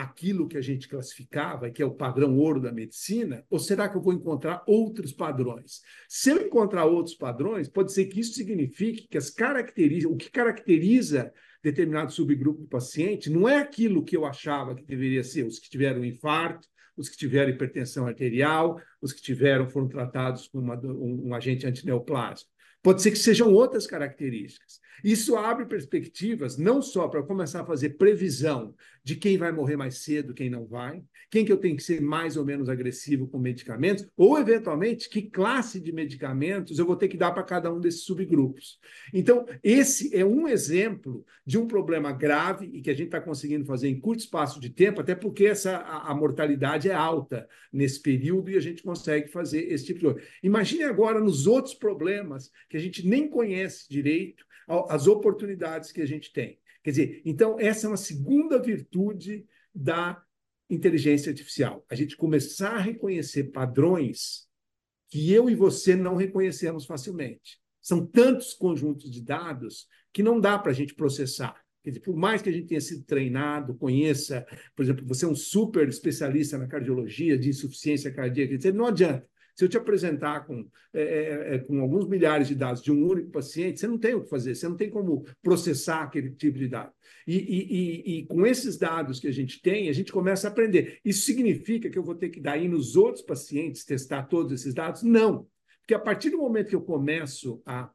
àquilo 0.02 0.48
que 0.48 0.58
a 0.58 0.62
gente 0.62 0.88
classificava, 0.88 1.70
que 1.70 1.82
é 1.82 1.86
o 1.86 1.94
padrão 1.94 2.38
ouro 2.38 2.60
da 2.60 2.72
medicina? 2.72 3.46
Ou 3.50 3.60
será 3.60 3.88
que 3.88 3.96
eu 3.96 4.02
vou 4.02 4.14
encontrar 4.14 4.64
outros 4.66 5.12
padrões? 5.14 5.82
Se 6.10 6.32
eu 6.32 6.42
encontrar 6.42 6.86
outros 6.86 7.16
padrões, 7.16 7.70
pode 7.70 7.94
ser 7.94 8.06
que 8.06 8.20
isso 8.20 8.34
signifique 8.34 9.08
que 9.08 9.18
as 9.18 9.30
características, 9.30 10.12
o 10.12 10.18
que 10.18 10.32
caracteriza 10.32 11.32
determinado 11.64 12.12
subgrupo 12.12 12.62
do 12.62 12.68
paciente 12.68 13.30
não 13.30 13.48
é 13.48 13.58
aquilo 13.58 14.04
que 14.04 14.18
eu 14.18 14.26
achava 14.26 14.76
que 14.76 14.84
deveria 14.84 15.24
ser, 15.24 15.46
os 15.46 15.60
que 15.60 15.70
tiveram 15.70 16.04
infarto, 16.04 16.68
os 16.98 17.08
que 17.08 17.18
tiveram 17.18 17.52
hipertensão 17.52 18.06
arterial, 18.06 18.82
os 19.02 19.14
que 19.14 19.22
tiveram 19.22 19.68
foram 19.68 19.88
tratados 19.88 20.48
com 20.48 20.60
uma, 20.60 20.76
um, 20.80 21.30
um 21.30 21.36
agente 21.36 21.66
antineoplásico. 21.66 22.51
Pode 22.82 23.02
ser 23.02 23.12
que 23.12 23.18
sejam 23.18 23.54
outras 23.54 23.86
características. 23.86 24.80
Isso 25.04 25.36
abre 25.36 25.66
perspectivas 25.66 26.58
não 26.58 26.82
só 26.82 27.08
para 27.08 27.24
começar 27.24 27.62
a 27.62 27.66
fazer 27.66 27.92
previsão 27.92 28.76
de 29.04 29.16
quem 29.16 29.38
vai 29.38 29.52
morrer 29.52 29.76
mais 29.76 30.00
cedo, 30.00 30.34
quem 30.34 30.50
não 30.50 30.66
vai, 30.66 31.04
quem 31.30 31.46
que 31.46 31.52
eu 31.52 31.58
tenho 31.58 31.76
que 31.76 31.84
ser 31.84 32.02
mais 32.02 32.38
ou 32.38 32.46
menos 32.46 32.70
agressivo 32.70 33.28
com 33.28 33.40
medicamentos, 33.40 34.06
ou 34.16 34.38
eventualmente 34.38 35.10
que 35.10 35.24
classe 35.24 35.80
de 35.80 35.92
medicamentos 35.92 36.78
eu 36.78 36.86
vou 36.86 36.96
ter 36.96 37.08
que 37.08 37.18
dar 37.18 37.32
para 37.32 37.42
cada 37.42 37.74
um 37.74 37.80
desses 37.80 38.04
subgrupos. 38.04 38.80
Então, 39.14 39.46
esse 39.64 40.16
é 40.16 40.26
um 40.26 40.48
exemplo 40.48 41.26
de 41.46 41.58
um 41.58 41.66
problema 41.66 42.12
grave 42.12 42.70
e 42.74 42.82
que 42.82 42.90
a 42.90 42.94
gente 42.94 43.08
está 43.08 43.22
conseguindo 43.22 43.66
fazer 43.66 43.88
em 43.88 44.00
curto 44.00 44.20
espaço 44.20 44.60
de 44.60 44.70
tempo, 44.70 45.02
até 45.02 45.16
porque 45.16 45.46
essa, 45.46 45.78
a, 45.78 46.12
a 46.12 46.16
mortalidade 46.16 46.90
é 46.90 46.94
alta 46.94 47.48
nesse 47.74 48.02
período 48.02 48.52
e 48.52 48.58
a 48.58 48.62
gente 48.62 48.84
consegue 48.84 49.30
fazer 49.30 49.72
esse 49.72 49.86
tipo 49.86 50.00
de 50.00 50.06
coisa. 50.06 50.22
Imagine 50.44 50.84
agora 50.84 51.20
nos 51.20 51.48
outros 51.48 51.74
problemas 51.74 52.52
que 52.72 52.78
a 52.78 52.80
gente 52.80 53.06
nem 53.06 53.30
conhece 53.30 53.86
direito, 53.90 54.46
as 54.88 55.06
oportunidades 55.06 55.92
que 55.92 56.02
a 56.02 56.06
gente 56.06 56.32
tem. 56.32 56.58
Quer 56.82 56.92
dizer, 56.92 57.22
então, 57.26 57.60
essa 57.60 57.86
é 57.86 57.90
uma 57.90 57.98
segunda 57.98 58.58
virtude 58.62 59.46
da 59.76 60.24
inteligência 60.70 61.32
artificial. 61.32 61.86
A 61.90 61.96
gente 61.96 62.16
começar 62.16 62.78
a 62.78 62.80
reconhecer 62.80 63.52
padrões 63.52 64.48
que 65.10 65.34
eu 65.34 65.50
e 65.50 65.56
você 65.56 65.98
não 65.98 66.16
reconhecemos 66.16 66.86
facilmente. 66.86 67.60
São 67.82 68.06
tantos 68.06 68.54
conjuntos 68.54 69.12
de 69.12 69.22
dados 69.22 69.86
que 70.14 70.24
não 70.24 70.40
dá 70.40 70.58
para 70.58 70.72
a 70.72 70.76
gente 70.76 70.96
processar. 70.96 71.62
Quer 71.84 71.90
dizer, 71.90 72.02
por 72.02 72.16
mais 72.16 72.42
que 72.42 72.48
a 72.48 72.54
gente 72.54 72.68
tenha 72.68 72.80
sido 72.80 73.04
treinado, 73.04 73.76
conheça, 73.76 74.48
por 74.74 74.84
exemplo, 74.84 75.06
você 75.06 75.26
é 75.26 75.28
um 75.28 75.36
super 75.36 75.90
especialista 75.90 76.58
na 76.58 76.68
cardiologia, 76.68 77.38
de 77.38 77.50
insuficiência 77.50 78.14
cardíaca, 78.14 78.54
etc., 78.54 78.74
não 78.74 78.86
adianta. 78.86 79.30
Se 79.56 79.66
eu 79.66 79.70
te 79.70 79.78
apresentar 79.78 80.46
com, 80.46 80.68
é, 80.94 81.02
é, 81.02 81.56
é, 81.56 81.60
com 81.60 81.80
alguns 81.82 82.08
milhares 82.08 82.48
de 82.48 82.56
dados 82.56 82.82
de 82.82 82.92
um 82.92 83.08
único 83.08 83.32
paciente, 83.32 83.80
você 83.80 83.88
não 83.88 83.98
tem 83.98 84.14
o 84.14 84.24
que 84.24 84.30
fazer, 84.30 84.56
você 84.56 84.68
não 84.68 84.78
tem 84.78 84.90
como 84.90 85.26
processar 85.42 86.04
aquele 86.04 86.32
tipo 86.32 86.58
de 86.58 86.68
dado. 86.68 86.92
E, 87.28 87.36
e, 87.36 87.68
e, 87.72 88.20
e, 88.20 88.26
com 88.26 88.46
esses 88.46 88.78
dados 88.78 89.20
que 89.20 89.28
a 89.28 89.32
gente 89.32 89.62
tem, 89.62 89.90
a 89.90 89.94
gente 89.94 90.12
começa 90.12 90.48
a 90.48 90.52
aprender. 90.52 91.00
Isso 91.06 91.24
significa 91.26 91.90
que 91.90 91.98
eu 91.98 92.04
vou 92.04 92.16
ter 92.16 92.30
que 92.30 92.40
daí 92.40 92.68
nos 92.68 92.96
outros 92.96 93.24
pacientes 93.24 93.86
testar 93.86 94.24
todos 94.24 94.52
esses 94.52 94.74
dados? 94.74 95.04
Não. 95.04 95.48
Porque 95.82 95.94
a 95.94 96.00
partir 96.00 96.30
do 96.30 96.38
momento 96.38 96.70
que 96.70 96.76
eu 96.76 96.82
começo 96.82 97.62
a 97.66 97.90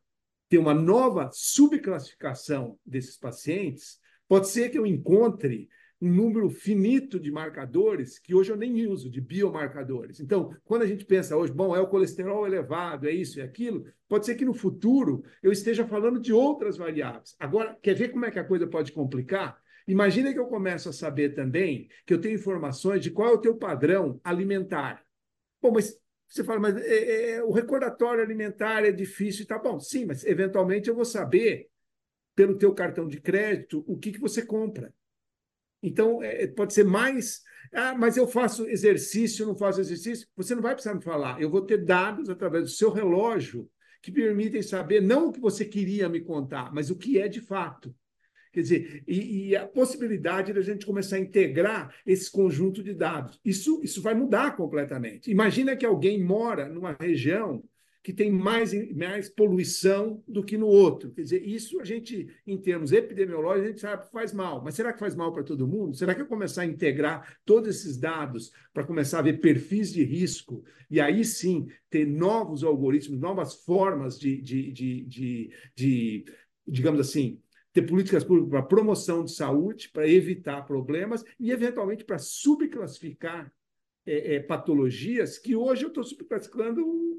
ter 0.48 0.58
uma 0.58 0.74
nova 0.74 1.30
subclassificação 1.32 2.78
desses 2.84 3.16
pacientes, 3.16 3.98
pode 4.28 4.48
ser 4.48 4.70
que 4.70 4.78
eu 4.78 4.86
encontre 4.86 5.68
um 6.00 6.12
número 6.12 6.50
finito 6.50 7.18
de 7.18 7.30
marcadores 7.30 8.18
que 8.18 8.34
hoje 8.34 8.52
eu 8.52 8.56
nem 8.56 8.86
uso, 8.86 9.10
de 9.10 9.20
biomarcadores. 9.20 10.20
Então, 10.20 10.54
quando 10.64 10.82
a 10.82 10.86
gente 10.86 11.04
pensa 11.04 11.36
hoje, 11.36 11.52
bom, 11.52 11.74
é 11.74 11.80
o 11.80 11.86
colesterol 11.86 12.46
elevado, 12.46 13.08
é 13.08 13.12
isso 13.12 13.38
e 13.38 13.42
é 13.42 13.44
aquilo, 13.44 13.84
pode 14.08 14.26
ser 14.26 14.34
que 14.34 14.44
no 14.44 14.52
futuro 14.52 15.24
eu 15.42 15.50
esteja 15.50 15.86
falando 15.86 16.20
de 16.20 16.32
outras 16.32 16.76
variáveis. 16.76 17.34
Agora, 17.38 17.76
quer 17.82 17.94
ver 17.94 18.10
como 18.10 18.26
é 18.26 18.30
que 18.30 18.38
a 18.38 18.44
coisa 18.44 18.66
pode 18.66 18.92
complicar? 18.92 19.58
Imagina 19.88 20.32
que 20.32 20.38
eu 20.38 20.46
começo 20.46 20.88
a 20.88 20.92
saber 20.92 21.34
também 21.34 21.88
que 22.04 22.12
eu 22.12 22.20
tenho 22.20 22.34
informações 22.34 23.02
de 23.02 23.10
qual 23.10 23.30
é 23.30 23.32
o 23.32 23.40
teu 23.40 23.56
padrão 23.56 24.20
alimentar. 24.22 25.02
Bom, 25.62 25.72
mas 25.72 25.96
você 26.28 26.42
fala, 26.42 26.58
mas 26.58 26.76
é, 26.76 26.94
é, 26.94 27.30
é 27.36 27.44
o 27.44 27.52
recordatório 27.52 28.22
alimentar 28.22 28.84
é 28.84 28.90
difícil 28.90 29.44
e 29.44 29.46
tá 29.46 29.58
bom. 29.58 29.78
Sim, 29.78 30.06
mas 30.06 30.24
eventualmente 30.24 30.88
eu 30.88 30.94
vou 30.94 31.04
saber 31.04 31.68
pelo 32.34 32.58
teu 32.58 32.74
cartão 32.74 33.08
de 33.08 33.20
crédito 33.20 33.84
o 33.86 33.96
que, 33.96 34.12
que 34.12 34.20
você 34.20 34.44
compra. 34.44 34.92
Então, 35.86 36.20
é, 36.22 36.48
pode 36.48 36.74
ser 36.74 36.84
mais. 36.84 37.42
Ah, 37.72 37.94
mas 37.94 38.16
eu 38.16 38.26
faço 38.26 38.66
exercício, 38.66 39.46
não 39.46 39.56
faço 39.56 39.80
exercício. 39.80 40.26
Você 40.36 40.54
não 40.54 40.62
vai 40.62 40.74
precisar 40.74 40.94
me 40.94 41.02
falar. 41.02 41.40
Eu 41.40 41.48
vou 41.48 41.62
ter 41.62 41.84
dados 41.84 42.28
através 42.28 42.64
do 42.64 42.70
seu 42.70 42.90
relógio 42.90 43.68
que 44.02 44.10
permitem 44.10 44.62
saber 44.62 45.00
não 45.00 45.28
o 45.28 45.32
que 45.32 45.40
você 45.40 45.64
queria 45.64 46.08
me 46.08 46.20
contar, 46.20 46.72
mas 46.74 46.90
o 46.90 46.96
que 46.96 47.18
é 47.18 47.28
de 47.28 47.40
fato. 47.40 47.94
Quer 48.52 48.62
dizer, 48.62 49.04
e, 49.06 49.48
e, 49.48 49.56
a 49.56 49.66
possibilidade 49.66 50.52
da 50.52 50.62
gente 50.62 50.86
começar 50.86 51.16
a 51.16 51.20
integrar 51.20 51.94
esse 52.06 52.30
conjunto 52.30 52.82
de 52.82 52.94
dados. 52.94 53.38
Isso, 53.44 53.80
isso 53.84 54.00
vai 54.00 54.14
mudar 54.14 54.56
completamente. 54.56 55.30
Imagina 55.30 55.76
que 55.76 55.84
alguém 55.84 56.22
mora 56.22 56.68
numa 56.68 56.96
região 56.98 57.62
que 58.06 58.12
tem 58.12 58.30
mais, 58.30 58.72
mais 58.94 59.28
poluição 59.28 60.22
do 60.28 60.44
que 60.44 60.56
no 60.56 60.68
outro. 60.68 61.10
Quer 61.10 61.22
dizer, 61.22 61.42
isso 61.44 61.80
a 61.80 61.84
gente, 61.84 62.28
em 62.46 62.56
termos 62.56 62.92
epidemiológicos, 62.92 63.64
a 63.64 63.68
gente 63.68 63.80
sabe 63.80 64.06
que 64.06 64.12
faz 64.12 64.32
mal. 64.32 64.62
Mas 64.62 64.76
será 64.76 64.92
que 64.92 65.00
faz 65.00 65.16
mal 65.16 65.32
para 65.32 65.42
todo 65.42 65.66
mundo? 65.66 65.96
Será 65.96 66.14
que 66.14 66.22
eu 66.22 66.26
começar 66.28 66.62
a 66.62 66.66
integrar 66.66 67.36
todos 67.44 67.68
esses 67.68 67.96
dados 67.96 68.52
para 68.72 68.84
começar 68.84 69.18
a 69.18 69.22
ver 69.22 69.40
perfis 69.40 69.92
de 69.92 70.04
risco 70.04 70.62
e 70.88 71.00
aí 71.00 71.24
sim 71.24 71.66
ter 71.90 72.06
novos 72.06 72.62
algoritmos, 72.62 73.18
novas 73.18 73.54
formas 73.64 74.16
de, 74.20 74.40
de, 74.40 74.70
de, 74.70 75.04
de, 75.04 75.50
de 75.74 76.24
digamos 76.64 77.00
assim, 77.00 77.40
ter 77.72 77.82
políticas 77.82 78.22
públicas 78.22 78.50
para 78.50 78.62
promoção 78.62 79.24
de 79.24 79.32
saúde, 79.32 79.90
para 79.92 80.08
evitar 80.08 80.62
problemas 80.62 81.24
e, 81.40 81.50
eventualmente, 81.50 82.04
para 82.04 82.18
subclassificar 82.18 83.52
é, 84.06 84.36
é, 84.36 84.40
patologias 84.40 85.38
que 85.38 85.56
hoje 85.56 85.82
eu 85.82 85.88
estou 85.88 86.04
subclassificando 86.04 87.16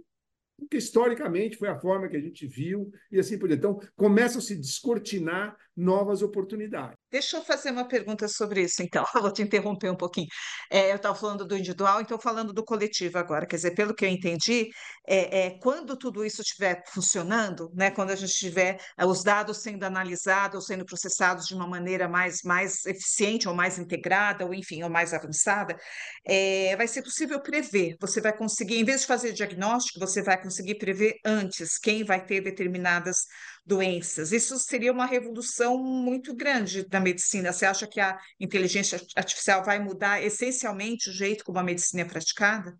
porque 0.58 0.78
historicamente 0.78 1.58
foi 1.58 1.70
a 1.70 1.80
forma 1.80 2.08
que 2.08 2.18
a 2.18 2.22
gente 2.22 2.48
viu 2.48 2.92
e 3.12 3.20
assim 3.20 3.38
por 3.38 3.48
diante. 3.48 3.60
Então, 3.60 3.80
começam 3.96 4.40
a 4.40 4.42
se 4.42 4.56
descortinar 4.56 5.56
novas 5.76 6.22
oportunidades. 6.22 6.98
Deixa 7.10 7.38
eu 7.38 7.44
fazer 7.44 7.72
uma 7.72 7.88
pergunta 7.88 8.28
sobre 8.28 8.64
isso, 8.64 8.84
então. 8.84 9.06
Vou 9.16 9.32
te 9.32 9.42
interromper 9.42 9.90
um 9.90 9.96
pouquinho. 9.96 10.28
É, 10.70 10.92
eu 10.92 10.98
estava 10.98 11.16
falando 11.16 11.46
do 11.46 11.56
individual, 11.56 12.02
então 12.02 12.20
falando 12.20 12.52
do 12.52 12.66
coletivo 12.66 13.18
agora. 13.18 13.48
Quer 13.48 13.56
dizer, 13.56 13.72
pelo 13.76 13.96
que 13.96 14.04
eu 14.04 14.10
entendi, 14.10 14.68
é, 15.08 15.46
é 15.46 15.60
quando 15.60 15.96
tudo 15.98 16.26
isso 16.26 16.42
estiver 16.42 16.84
funcionando, 16.88 17.72
né, 17.74 17.92
quando 17.92 18.10
a 18.12 18.16
gente 18.16 18.34
tiver 18.34 18.78
é, 18.98 19.06
os 19.06 19.24
dados 19.24 19.60
sendo 19.60 19.84
analisados, 19.86 20.66
sendo 20.66 20.84
processados 20.86 21.46
de 21.46 21.56
uma 21.56 21.66
maneira 21.66 22.10
mais, 22.10 22.42
mais 22.44 22.86
eficiente, 22.86 23.48
ou 23.48 23.56
mais 23.56 23.80
integrada, 23.80 24.46
ou 24.46 24.54
enfim, 24.54 24.84
ou 24.84 24.90
mais 24.90 25.14
avançada, 25.14 25.78
é, 26.26 26.76
vai 26.76 26.88
ser 26.90 27.02
possível 27.04 27.42
prever. 27.42 27.96
Você 28.02 28.20
vai 28.20 28.36
conseguir, 28.36 28.80
em 28.80 28.84
vez 28.84 29.02
de 29.02 29.08
fazer 29.08 29.32
diagnóstico, 29.32 30.00
você 30.00 30.22
vai 30.22 30.42
conseguir 30.42 30.76
prever 30.76 31.16
antes 31.26 31.78
quem 31.78 32.04
vai 32.04 32.24
ter 32.26 32.42
determinadas 32.42 33.18
doenças. 33.66 34.32
Isso 34.32 34.58
seria 34.58 34.94
uma 34.94 35.06
revolução 35.06 35.78
muito 35.78 36.34
grande 36.34 36.86
da 36.98 37.04
medicina. 37.04 37.54
Você 37.54 37.66
acha 37.66 37.88
que 37.88 38.00
a 38.00 38.18
inteligência 38.40 39.00
artificial 39.16 39.64
vai 39.64 39.80
mudar 39.80 40.22
essencialmente 40.22 41.10
o 41.10 41.14
jeito 41.14 41.44
como 41.46 41.60
a 41.60 41.64
medicina 41.64 42.02
é 42.02 42.06
praticada? 42.06 42.78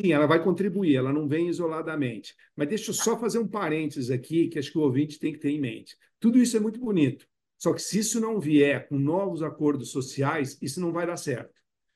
Sim, 0.00 0.12
ela 0.12 0.26
vai 0.26 0.42
contribuir, 0.42 0.96
ela 0.96 1.12
não 1.12 1.28
vem 1.28 1.48
isoladamente. 1.48 2.34
Mas 2.56 2.68
deixa 2.68 2.90
eu 2.90 2.94
só 2.94 3.18
fazer 3.18 3.38
um 3.38 3.46
parênteses 3.46 4.10
aqui, 4.10 4.48
que 4.48 4.58
acho 4.58 4.72
que 4.72 4.78
o 4.78 4.82
ouvinte 4.82 5.18
tem 5.18 5.32
que 5.32 5.38
ter 5.38 5.50
em 5.50 5.60
mente. 5.60 5.96
Tudo 6.18 6.38
isso 6.38 6.56
é 6.56 6.60
muito 6.60 6.80
bonito, 6.80 7.26
só 7.58 7.74
que 7.74 7.82
se 7.82 7.98
isso 7.98 8.20
não 8.20 8.40
vier 8.40 8.88
com 8.88 8.98
novos 8.98 9.42
acordos 9.42 9.90
sociais, 9.90 10.56
isso 10.62 10.80
não 10.80 10.92
vai 10.92 11.06
dar 11.06 11.18
certo. 11.18 11.52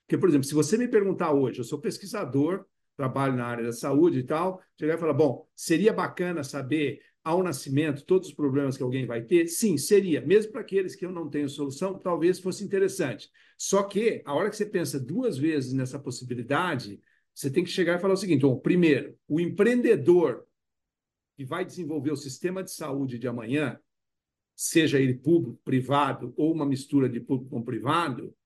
Porque, 0.06 0.18
por 0.18 0.28
exemplo, 0.28 0.46
se 0.46 0.54
você 0.54 0.76
me 0.76 0.86
perguntar 0.86 1.32
hoje, 1.32 1.60
eu 1.60 1.64
sou 1.64 1.80
pesquisador, 1.80 2.66
trabalho 2.94 3.36
na 3.36 3.46
área 3.46 3.64
da 3.64 3.72
saúde 3.72 4.18
e 4.18 4.22
tal, 4.22 4.60
chegar 4.78 4.96
e 4.96 4.98
falar, 4.98 5.14
bom, 5.14 5.48
seria 5.56 5.92
bacana 5.92 6.44
saber 6.44 7.00
ao 7.24 7.42
nascimento 7.42 8.04
todos 8.04 8.28
os 8.28 8.34
problemas 8.34 8.76
que 8.76 8.82
alguém 8.82 9.06
vai 9.06 9.22
ter? 9.22 9.48
Sim, 9.48 9.78
seria. 9.78 10.20
Mesmo 10.20 10.52
para 10.52 10.60
aqueles 10.60 10.94
que 10.94 11.06
eu 11.06 11.10
não 11.10 11.30
tenho 11.30 11.48
solução, 11.48 11.98
talvez 11.98 12.38
fosse 12.38 12.62
interessante. 12.62 13.30
Só 13.56 13.82
que, 13.82 14.22
a 14.26 14.34
hora 14.34 14.50
que 14.50 14.56
você 14.56 14.66
pensa 14.66 15.00
duas 15.00 15.38
vezes 15.38 15.72
nessa 15.72 15.98
possibilidade, 15.98 17.00
você 17.34 17.50
tem 17.50 17.64
que 17.64 17.70
chegar 17.70 17.98
e 17.98 18.00
falar 18.00 18.14
o 18.14 18.18
seguinte: 18.18 18.42
bom, 18.42 18.58
primeiro, 18.58 19.18
o 19.26 19.40
empreendedor 19.40 20.46
que 21.34 21.44
vai 21.44 21.64
desenvolver 21.64 22.12
o 22.12 22.16
sistema 22.16 22.62
de 22.62 22.70
saúde 22.70 23.18
de 23.18 23.26
amanhã, 23.26 23.80
seja 24.54 25.00
ele 25.00 25.14
público, 25.14 25.58
privado 25.64 26.32
ou 26.36 26.52
uma 26.52 26.66
mistura 26.66 27.08
de 27.08 27.20
público 27.20 27.50
com 27.50 27.62
privado, 27.62 28.36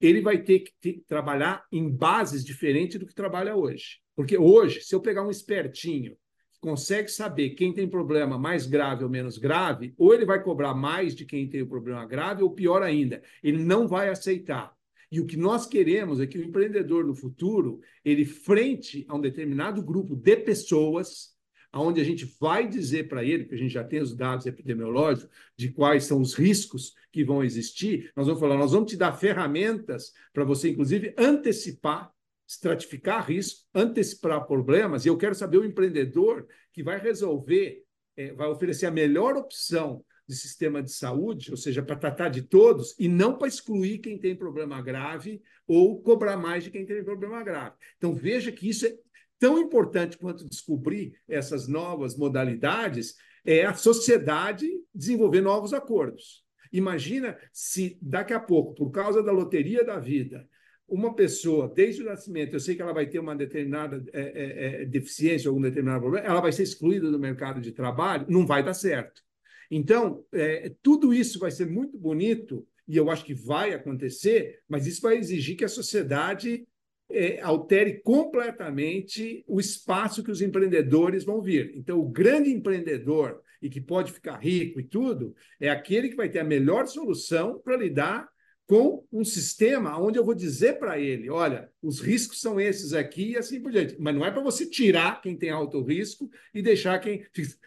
ele 0.00 0.20
vai 0.20 0.42
ter 0.42 0.60
que 0.60 0.72
ter, 0.80 1.04
trabalhar 1.06 1.64
em 1.70 1.88
bases 1.88 2.44
diferentes 2.44 2.98
do 2.98 3.06
que 3.06 3.14
trabalha 3.14 3.56
hoje. 3.56 4.00
Porque 4.16 4.36
hoje, 4.36 4.82
se 4.82 4.94
eu 4.94 5.00
pegar 5.00 5.24
um 5.24 5.30
espertinho 5.30 6.16
consegue 6.62 7.08
saber 7.08 7.50
quem 7.50 7.74
tem 7.74 7.88
problema 7.88 8.38
mais 8.38 8.66
grave 8.66 9.02
ou 9.02 9.10
menos 9.10 9.36
grave, 9.36 9.92
ou 9.98 10.14
ele 10.14 10.24
vai 10.24 10.40
cobrar 10.40 10.72
mais 10.72 11.12
de 11.12 11.26
quem 11.26 11.48
tem 11.48 11.60
o 11.60 11.66
problema 11.66 12.06
grave, 12.06 12.44
ou 12.44 12.54
pior 12.54 12.84
ainda, 12.84 13.20
ele 13.42 13.58
não 13.58 13.88
vai 13.88 14.08
aceitar. 14.08 14.72
E 15.10 15.20
o 15.20 15.26
que 15.26 15.36
nós 15.36 15.66
queremos 15.66 16.20
é 16.20 16.26
que 16.26 16.38
o 16.38 16.42
empreendedor 16.42 17.04
no 17.04 17.16
futuro, 17.16 17.80
ele 18.04 18.24
frente 18.24 19.04
a 19.08 19.16
um 19.16 19.20
determinado 19.20 19.82
grupo 19.82 20.14
de 20.14 20.36
pessoas, 20.36 21.32
aonde 21.72 22.00
a 22.00 22.04
gente 22.04 22.32
vai 22.40 22.68
dizer 22.68 23.08
para 23.08 23.24
ele, 23.24 23.44
que 23.44 23.54
a 23.56 23.58
gente 23.58 23.72
já 23.72 23.82
tem 23.82 24.00
os 24.00 24.14
dados 24.14 24.46
epidemiológicos 24.46 25.28
de 25.56 25.68
quais 25.68 26.04
são 26.04 26.20
os 26.20 26.32
riscos 26.32 26.94
que 27.10 27.24
vão 27.24 27.42
existir, 27.42 28.12
nós 28.14 28.26
vamos 28.26 28.40
falar, 28.40 28.56
nós 28.56 28.70
vamos 28.70 28.88
te 28.88 28.96
dar 28.96 29.12
ferramentas 29.14 30.12
para 30.32 30.44
você 30.44 30.70
inclusive 30.70 31.12
antecipar 31.18 32.12
estratificar 32.52 33.26
risco, 33.26 33.66
antecipar 33.74 34.46
problemas, 34.46 35.04
e 35.04 35.08
eu 35.08 35.16
quero 35.16 35.34
saber 35.34 35.58
o 35.58 35.64
empreendedor 35.64 36.46
que 36.72 36.82
vai 36.82 36.98
resolver, 36.98 37.82
é, 38.16 38.32
vai 38.32 38.48
oferecer 38.48 38.86
a 38.86 38.90
melhor 38.90 39.36
opção 39.36 40.04
de 40.28 40.36
sistema 40.36 40.82
de 40.82 40.92
saúde, 40.92 41.50
ou 41.50 41.56
seja, 41.56 41.82
para 41.82 41.96
tratar 41.96 42.28
de 42.28 42.42
todos, 42.42 42.94
e 42.98 43.08
não 43.08 43.36
para 43.36 43.48
excluir 43.48 43.98
quem 43.98 44.18
tem 44.18 44.36
problema 44.36 44.80
grave 44.80 45.42
ou 45.66 46.00
cobrar 46.02 46.36
mais 46.36 46.64
de 46.64 46.70
quem 46.70 46.86
tem 46.86 47.02
problema 47.02 47.42
grave. 47.42 47.74
Então, 47.96 48.14
veja 48.14 48.52
que 48.52 48.68
isso 48.68 48.86
é 48.86 48.94
tão 49.38 49.58
importante 49.58 50.18
quanto 50.18 50.48
descobrir 50.48 51.14
essas 51.26 51.66
novas 51.66 52.16
modalidades, 52.16 53.16
é 53.44 53.64
a 53.64 53.74
sociedade 53.74 54.68
desenvolver 54.94 55.40
novos 55.40 55.72
acordos. 55.72 56.44
Imagina 56.72 57.36
se 57.52 57.98
daqui 58.00 58.32
a 58.32 58.40
pouco, 58.40 58.74
por 58.74 58.90
causa 58.90 59.22
da 59.22 59.32
loteria 59.32 59.84
da 59.84 59.98
vida, 59.98 60.48
uma 60.88 61.14
pessoa, 61.14 61.72
desde 61.74 62.02
o 62.02 62.06
nascimento, 62.06 62.54
eu 62.54 62.60
sei 62.60 62.74
que 62.74 62.82
ela 62.82 62.92
vai 62.92 63.06
ter 63.06 63.18
uma 63.18 63.34
determinada 63.34 64.04
é, 64.12 64.20
é, 64.20 64.82
é, 64.82 64.84
deficiência, 64.84 65.48
algum 65.48 65.60
determinado 65.60 66.02
problema, 66.02 66.26
ela 66.26 66.40
vai 66.40 66.52
ser 66.52 66.64
excluída 66.64 67.10
do 67.10 67.18
mercado 67.18 67.60
de 67.60 67.72
trabalho, 67.72 68.26
não 68.28 68.46
vai 68.46 68.62
dar 68.62 68.74
certo. 68.74 69.22
Então, 69.70 70.24
é, 70.32 70.72
tudo 70.82 71.14
isso 71.14 71.38
vai 71.38 71.50
ser 71.50 71.66
muito 71.66 71.96
bonito, 71.96 72.66
e 72.86 72.96
eu 72.96 73.10
acho 73.10 73.24
que 73.24 73.32
vai 73.32 73.72
acontecer, 73.72 74.60
mas 74.68 74.86
isso 74.86 75.00
vai 75.00 75.16
exigir 75.16 75.56
que 75.56 75.64
a 75.64 75.68
sociedade 75.68 76.66
é, 77.10 77.40
altere 77.40 78.00
completamente 78.02 79.44
o 79.46 79.60
espaço 79.60 80.22
que 80.22 80.30
os 80.30 80.42
empreendedores 80.42 81.24
vão 81.24 81.40
vir. 81.40 81.72
Então, 81.74 81.98
o 81.98 82.08
grande 82.08 82.50
empreendedor, 82.50 83.40
e 83.60 83.70
que 83.70 83.80
pode 83.80 84.12
ficar 84.12 84.38
rico 84.38 84.80
e 84.80 84.84
tudo, 84.84 85.34
é 85.60 85.70
aquele 85.70 86.08
que 86.08 86.16
vai 86.16 86.28
ter 86.28 86.40
a 86.40 86.44
melhor 86.44 86.86
solução 86.86 87.60
para 87.60 87.76
lidar 87.76 88.28
com 88.72 89.06
um 89.12 89.22
sistema 89.22 90.00
onde 90.00 90.18
eu 90.18 90.24
vou 90.24 90.34
dizer 90.34 90.78
para 90.78 90.98
ele: 90.98 91.28
olha, 91.28 91.70
os 91.82 92.00
riscos 92.00 92.40
são 92.40 92.58
esses 92.58 92.94
aqui 92.94 93.32
e 93.32 93.36
assim 93.36 93.60
por 93.60 93.70
diante. 93.70 93.96
Mas 94.00 94.14
não 94.14 94.24
é 94.24 94.30
para 94.30 94.42
você 94.42 94.64
tirar 94.64 95.20
quem 95.20 95.36
tem 95.36 95.50
alto 95.50 95.82
risco 95.82 96.30
e 96.54 96.62
deixar 96.62 96.98
quem 96.98 97.22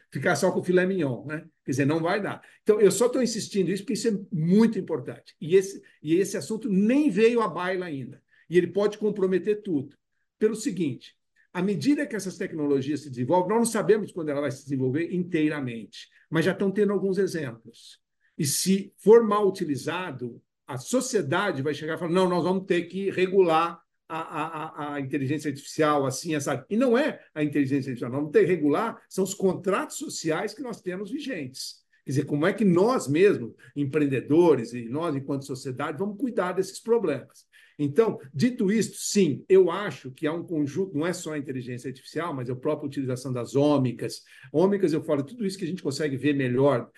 ficar 0.10 0.36
só 0.36 0.52
com 0.52 0.62
o 0.62 0.64
filé 0.64 0.84
mignon, 0.84 1.24
né? 1.28 1.46
Quer 1.64 1.72
dizer, 1.72 1.86
não 1.86 2.00
vai 2.00 2.20
dar. 2.20 2.42
Então, 2.64 2.82
eu 2.82 2.90
só 2.90 3.06
estou 3.06 3.22
insistindo 3.22 3.70
isso 3.70 3.84
porque 3.84 3.94
isso 3.94 4.08
é 4.08 4.20
muito 4.32 4.80
importante. 4.80 5.36
E 5.40 5.56
esse, 5.56 5.80
e 6.02 6.16
esse 6.16 6.38
assunto 6.38 6.68
nem 6.68 7.08
veio 7.12 7.40
à 7.40 7.48
baila 7.48 7.86
ainda. 7.86 8.20
E 8.50 8.58
ele 8.58 8.68
pode 8.68 8.98
comprometer 8.98 9.62
tudo. 9.62 9.96
Pelo 10.40 10.56
seguinte: 10.56 11.16
à 11.54 11.62
medida 11.62 12.08
que 12.08 12.16
essas 12.16 12.36
tecnologias 12.36 13.02
se 13.02 13.12
desenvolvem, 13.12 13.50
nós 13.50 13.60
não 13.60 13.72
sabemos 13.72 14.12
quando 14.12 14.30
ela 14.30 14.42
vai 14.42 14.50
se 14.50 14.64
desenvolver 14.64 15.14
inteiramente, 15.14 16.10
mas 16.32 16.46
já 16.46 16.52
estão 16.52 16.72
tendo 16.72 16.94
alguns 16.94 17.20
exemplos. 17.20 18.02
E 18.36 18.44
se 18.44 18.92
for 18.98 19.24
mal 19.24 19.48
utilizado, 19.48 20.42
a 20.68 20.78
sociedade 20.78 21.62
vai 21.62 21.74
chegar 21.74 21.96
e 21.96 21.98
falar: 21.98 22.12
não, 22.12 22.30
nós 22.30 22.44
vamos 22.44 22.66
ter 22.66 22.84
que 22.84 23.10
regular 23.10 23.80
a, 24.08 24.20
a, 24.20 24.94
a, 24.94 25.00
inteligência 25.00 25.50
artificial 25.50 26.06
assim, 26.06 26.36
essa. 26.36 26.66
E 26.70 26.78
não 26.78 26.98
é 26.98 27.22
a 27.34 27.44
inteligência 27.44 27.90
artificial, 27.90 28.12
nós 28.12 28.20
vamos 28.20 28.32
ter 28.32 28.42
que 28.42 28.52
regular, 28.52 29.02
são 29.10 29.24
os 29.24 29.34
contratos 29.34 29.98
sociais 29.98 30.54
que 30.54 30.62
nós 30.62 30.82
temos 30.82 31.12
vigentes. 31.12 31.84
Quer 32.06 32.12
dizer, 32.12 32.26
como 32.26 32.46
é 32.46 32.54
que 32.54 32.64
nós 32.64 33.08
mesmos, 33.08 33.54
empreendedores 33.76 34.74
e 34.74 34.88
nós, 34.88 35.16
enquanto 35.16 35.46
sociedade, 35.46 35.98
vamos 35.98 36.18
cuidar 36.20 36.52
desses 36.52 36.80
problemas? 36.80 37.48
Então, 37.78 38.20
dito 38.34 38.72
isto, 38.72 38.98
sim, 38.98 39.44
eu 39.50 39.70
acho 39.70 40.12
que 40.12 40.26
há 40.26 40.34
um 40.34 40.44
conjunto, 40.44 40.98
não 40.98 41.06
é 41.06 41.14
só 41.14 41.34
a 41.34 41.38
inteligência 41.38 41.90
artificial, 41.90 42.34
mas 42.34 42.50
é 42.50 42.54
a 42.54 42.56
própria 42.56 42.88
utilização 42.88 43.34
das 43.34 43.56
ômicas. 43.56 44.24
Ômicas, 44.52 44.94
eu 44.94 45.04
falo, 45.04 45.24
tudo 45.24 45.46
isso 45.46 45.58
que 45.58 45.66
a 45.66 45.68
gente 45.68 45.84
consegue 45.84 46.16
ver 46.16 46.34
melhor. 46.34 46.90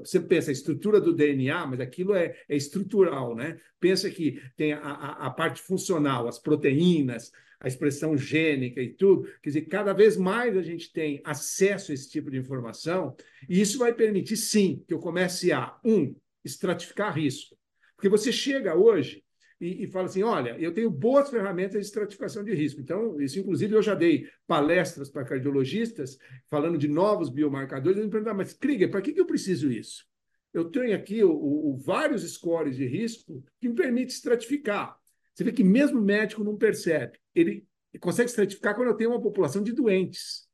Você 0.00 0.20
pensa 0.20 0.50
a 0.50 0.52
estrutura 0.52 1.00
do 1.00 1.14
DNA, 1.14 1.66
mas 1.66 1.80
aquilo 1.80 2.14
é, 2.14 2.36
é 2.48 2.56
estrutural, 2.56 3.34
né? 3.34 3.58
Pensa 3.78 4.10
que 4.10 4.40
tem 4.56 4.72
a, 4.72 4.80
a, 4.80 5.26
a 5.26 5.30
parte 5.30 5.60
funcional, 5.60 6.28
as 6.28 6.38
proteínas, 6.38 7.32
a 7.60 7.68
expressão 7.68 8.16
gênica 8.16 8.80
e 8.80 8.88
tudo. 8.88 9.28
Quer 9.42 9.50
dizer, 9.50 9.62
cada 9.62 9.92
vez 9.92 10.16
mais 10.16 10.56
a 10.56 10.62
gente 10.62 10.92
tem 10.92 11.20
acesso 11.24 11.90
a 11.90 11.94
esse 11.94 12.08
tipo 12.08 12.30
de 12.30 12.38
informação, 12.38 13.14
e 13.48 13.60
isso 13.60 13.78
vai 13.78 13.92
permitir, 13.92 14.36
sim, 14.36 14.82
que 14.86 14.94
eu 14.94 14.98
comece 14.98 15.52
a, 15.52 15.76
um, 15.84 16.14
estratificar 16.44 17.14
risco. 17.14 17.56
Porque 17.94 18.08
você 18.08 18.32
chega 18.32 18.74
hoje 18.74 19.22
e, 19.60 19.84
e, 19.84 19.86
fala 19.88 20.06
assim: 20.06 20.22
olha, 20.22 20.56
eu 20.58 20.72
tenho 20.72 20.90
boas 20.90 21.28
ferramentas 21.28 21.80
de 21.80 21.86
estratificação 21.86 22.42
de 22.42 22.54
risco. 22.54 22.80
Então, 22.80 23.20
isso, 23.20 23.38
inclusive, 23.38 23.74
eu 23.74 23.82
já 23.82 23.94
dei 23.94 24.26
palestras 24.46 25.10
para 25.10 25.24
cardiologistas 25.24 26.18
falando 26.48 26.78
de 26.78 26.88
novos 26.88 27.28
biomarcadores. 27.28 27.98
Eles 27.98 28.06
me 28.06 28.10
perguntaram, 28.10 28.38
mas 28.38 28.54
Krieger, 28.54 28.90
para 28.90 29.02
que, 29.02 29.12
que 29.12 29.20
eu 29.20 29.26
preciso 29.26 29.70
isso? 29.70 30.06
Eu 30.52 30.64
tenho 30.64 30.96
aqui 30.96 31.22
o, 31.22 31.30
o, 31.30 31.76
vários 31.76 32.22
scores 32.32 32.74
de 32.74 32.86
risco 32.86 33.44
que 33.60 33.68
me 33.68 33.74
permitem 33.74 34.08
estratificar. 34.08 34.96
Você 35.34 35.44
vê 35.44 35.52
que 35.52 35.62
mesmo 35.62 36.00
o 36.00 36.02
médico 36.02 36.42
não 36.42 36.56
percebe. 36.56 37.18
Ele 37.34 37.64
consegue 38.00 38.30
estratificar 38.30 38.74
quando 38.74 38.88
eu 38.88 38.96
tenho 38.96 39.10
uma 39.10 39.22
população 39.22 39.62
de 39.62 39.72
doentes. 39.72 40.48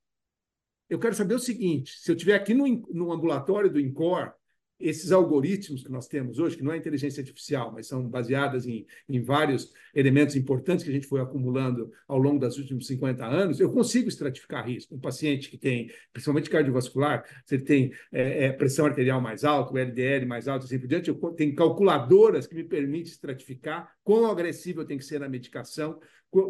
Eu 0.90 0.98
quero 0.98 1.14
saber 1.14 1.34
o 1.34 1.38
seguinte: 1.38 1.92
se 2.00 2.10
eu 2.10 2.16
estiver 2.16 2.34
aqui 2.34 2.54
no, 2.54 2.66
no 2.92 3.12
ambulatório 3.12 3.70
do 3.70 3.80
INCOR, 3.80 4.34
esses 4.78 5.12
algoritmos 5.12 5.82
que 5.82 5.90
nós 5.90 6.06
temos 6.06 6.38
hoje, 6.38 6.56
que 6.56 6.62
não 6.62 6.72
é 6.72 6.76
inteligência 6.76 7.20
artificial, 7.20 7.72
mas 7.72 7.86
são 7.86 8.06
baseadas 8.06 8.66
em, 8.66 8.86
em 9.08 9.22
vários 9.22 9.72
elementos 9.94 10.36
importantes 10.36 10.84
que 10.84 10.90
a 10.90 10.92
gente 10.92 11.06
foi 11.06 11.20
acumulando 11.20 11.90
ao 12.06 12.18
longo 12.18 12.38
dos 12.38 12.58
últimos 12.58 12.86
50 12.86 13.24
anos, 13.24 13.60
eu 13.60 13.70
consigo 13.70 14.08
estratificar 14.08 14.66
risco. 14.66 14.94
Um 14.94 15.00
paciente 15.00 15.48
que 15.48 15.56
tem, 15.56 15.90
principalmente 16.12 16.50
cardiovascular, 16.50 17.24
se 17.44 17.54
ele 17.54 17.64
tem 17.64 17.92
é, 18.12 18.46
é, 18.46 18.52
pressão 18.52 18.86
arterial 18.86 19.20
mais 19.20 19.44
alta, 19.44 19.78
LDL 19.78 20.26
mais 20.26 20.48
alto, 20.48 20.66
assim 20.66 20.78
por 20.78 20.86
diante, 20.86 21.08
eu 21.08 21.16
tenho 21.36 21.54
calculadoras 21.54 22.46
que 22.46 22.54
me 22.54 22.64
permitem 22.64 23.10
estratificar 23.10 23.90
quão 24.04 24.30
agressivo 24.30 24.82
eu 24.82 24.84
tenho 24.84 25.00
que 25.00 25.06
ser 25.06 25.20
na 25.20 25.28
medicação, 25.28 25.98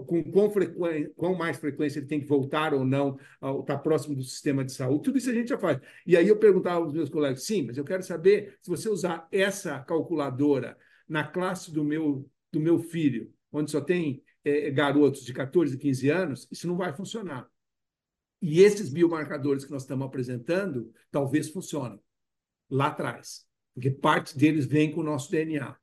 com 0.05 0.25
quão, 0.33 0.51
quão 1.15 1.35
mais 1.35 1.57
frequência 1.57 1.99
ele 1.99 2.07
tem 2.07 2.21
que 2.21 2.27
voltar 2.27 2.75
ou 2.75 2.85
não, 2.85 3.17
estar 3.35 3.63
tá 3.65 3.79
próximo 3.79 4.15
do 4.15 4.23
sistema 4.23 4.65
de 4.65 4.73
saúde. 4.73 5.05
Tudo 5.05 5.19
isso 5.19 5.31
a 5.31 5.35
gente 5.35 5.49
já 5.49 5.59
faz. 5.59 5.81
E 6.07 6.17
aí 6.17 6.27
eu 6.29 6.37
perguntava 6.39 6.85
aos 6.85 6.93
meus 6.93 7.09
colegas, 7.09 7.45
sim, 7.45 7.63
mas 7.63 7.77
eu 7.77 7.85
quero 7.85 8.03
saber 8.03 8.59
se 8.61 8.69
você 8.69 8.89
usar 8.89 9.29
essa 9.31 9.79
calculadora 9.81 10.77
na 11.09 11.25
classe 11.25 11.73
do 11.73 11.85
meu, 11.85 12.29
do 12.51 12.61
meu 12.61 12.79
filho, 12.79 13.33
onde 13.53 13.71
só 13.71 13.81
tem 13.81 14.23
é, 14.45 14.71
garotos 14.71 15.25
de 15.25 15.33
14, 15.33 15.79
15 15.79 16.09
anos, 16.09 16.49
isso 16.51 16.67
não 16.67 16.77
vai 16.77 16.93
funcionar. 16.93 17.49
E 18.41 18.61
esses 18.61 18.89
biomarcadores 18.91 19.65
que 19.65 19.71
nós 19.71 19.83
estamos 19.83 20.07
apresentando, 20.07 20.93
talvez 21.11 21.49
funcionem 21.49 22.01
lá 22.69 22.89
atrás, 22.89 23.47
porque 23.75 23.91
parte 23.91 24.37
deles 24.37 24.67
vem 24.67 24.91
com 24.91 25.01
o 25.01 25.05
nosso 25.05 25.31
DNA. 25.31 25.77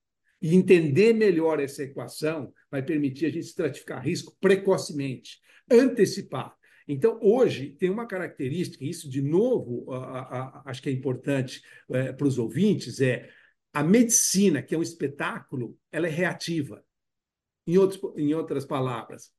E 0.44 0.54
entender 0.54 1.14
melhor 1.14 1.62
essa 1.62 1.84
equação 1.84 2.54
vai 2.70 2.84
permitir 2.84 3.28
a 3.28 3.30
gente 3.30 3.46
estratificar 3.46 4.04
risco 4.04 4.36
precocemente, 4.42 5.40
antecipar. 5.72 6.54
Então, 6.86 7.18
hoje, 7.22 7.78
tem 7.80 7.90
uma 7.90 8.06
característica, 8.06 8.84
isso 8.84 9.10
de 9.10 9.22
novo, 9.22 9.90
a, 9.94 10.20
a, 10.20 10.64
acho 10.66 10.82
que 10.82 10.90
é 10.90 10.92
importante 10.92 11.62
é, 11.90 12.12
para 12.12 12.28
os 12.28 12.38
ouvintes, 12.38 13.00
é 13.00 13.30
a 13.72 13.82
medicina, 13.82 14.62
que 14.62 14.76
é 14.76 14.78
um 14.78 14.82
espetáculo, 14.82 15.78
ela 15.90 16.08
é 16.08 16.12
reativa. 16.12 16.84
Em, 17.66 17.78
outros, 17.78 18.02
em 18.18 18.34
outras 18.34 18.66
palavras, 18.66 19.32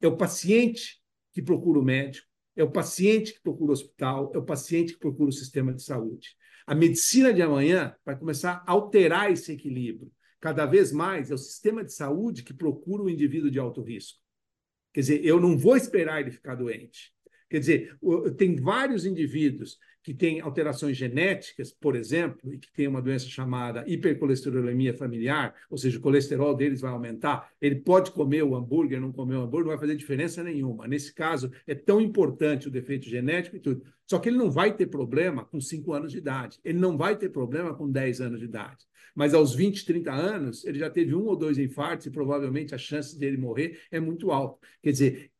é 0.00 0.06
o 0.06 0.16
paciente 0.16 1.02
que 1.32 1.42
procura 1.42 1.80
o 1.80 1.84
médico, 1.84 2.28
é 2.54 2.62
o 2.62 2.70
paciente 2.70 3.32
que 3.32 3.42
procura 3.42 3.70
o 3.70 3.72
hospital, 3.72 4.30
é 4.32 4.38
o 4.38 4.44
paciente 4.44 4.92
que 4.92 5.00
procura 5.00 5.30
o 5.30 5.32
sistema 5.32 5.74
de 5.74 5.82
saúde. 5.82 6.36
A 6.64 6.74
medicina 6.76 7.34
de 7.34 7.42
amanhã 7.42 7.96
vai 8.04 8.16
começar 8.16 8.62
a 8.64 8.70
alterar 8.70 9.32
esse 9.32 9.50
equilíbrio 9.50 10.08
cada 10.42 10.66
vez 10.66 10.90
mais 10.90 11.30
é 11.30 11.34
o 11.34 11.38
sistema 11.38 11.84
de 11.84 11.92
saúde 11.92 12.42
que 12.42 12.52
procura 12.52 13.04
o 13.04 13.08
indivíduo 13.08 13.48
de 13.48 13.60
alto 13.60 13.80
risco. 13.80 14.18
Quer 14.92 15.00
dizer, 15.00 15.24
eu 15.24 15.40
não 15.40 15.56
vou 15.56 15.76
esperar 15.76 16.20
ele 16.20 16.32
ficar 16.32 16.56
doente. 16.56 17.14
Quer 17.52 17.58
dizer, 17.58 17.98
tem 18.38 18.56
vários 18.56 19.04
indivíduos 19.04 19.78
que 20.02 20.14
têm 20.14 20.40
alterações 20.40 20.96
genéticas, 20.96 21.70
por 21.70 21.94
exemplo, 21.94 22.50
e 22.50 22.56
que 22.56 22.72
têm 22.72 22.88
uma 22.88 23.02
doença 23.02 23.26
chamada 23.26 23.84
hipercolesterolemia 23.86 24.94
familiar, 24.94 25.54
ou 25.68 25.76
seja, 25.76 25.98
o 25.98 26.00
colesterol 26.00 26.56
deles 26.56 26.80
vai 26.80 26.90
aumentar. 26.90 27.52
Ele 27.60 27.76
pode 27.76 28.10
comer 28.10 28.42
o 28.42 28.56
hambúrguer, 28.56 28.98
não 28.98 29.12
comer 29.12 29.36
o 29.36 29.42
hambúrguer, 29.42 29.66
não 29.66 29.72
vai 29.72 29.78
fazer 29.78 29.96
diferença 29.96 30.42
nenhuma. 30.42 30.88
Nesse 30.88 31.12
caso, 31.12 31.52
é 31.66 31.74
tão 31.74 32.00
importante 32.00 32.68
o 32.68 32.70
defeito 32.70 33.04
genético 33.06 33.56
e 33.56 33.60
tudo. 33.60 33.82
Só 34.06 34.18
que 34.18 34.30
ele 34.30 34.38
não 34.38 34.50
vai 34.50 34.74
ter 34.74 34.86
problema 34.86 35.44
com 35.44 35.60
5 35.60 35.92
anos 35.92 36.10
de 36.10 36.18
idade. 36.18 36.58
Ele 36.64 36.78
não 36.78 36.96
vai 36.96 37.18
ter 37.18 37.28
problema 37.28 37.74
com 37.74 37.86
10 37.86 38.22
anos 38.22 38.38
de 38.40 38.46
idade. 38.46 38.86
Mas 39.14 39.34
aos 39.34 39.54
20, 39.54 39.84
30 39.84 40.10
anos, 40.10 40.64
ele 40.64 40.78
já 40.78 40.88
teve 40.88 41.14
um 41.14 41.26
ou 41.26 41.36
dois 41.36 41.58
infartos 41.58 42.06
e 42.06 42.10
provavelmente 42.10 42.74
a 42.74 42.78
chance 42.78 43.18
dele 43.18 43.36
morrer 43.36 43.78
é 43.90 44.00
muito 44.00 44.30
alta. 44.30 44.58
Quer 44.82 44.90
dizer, 44.90 45.30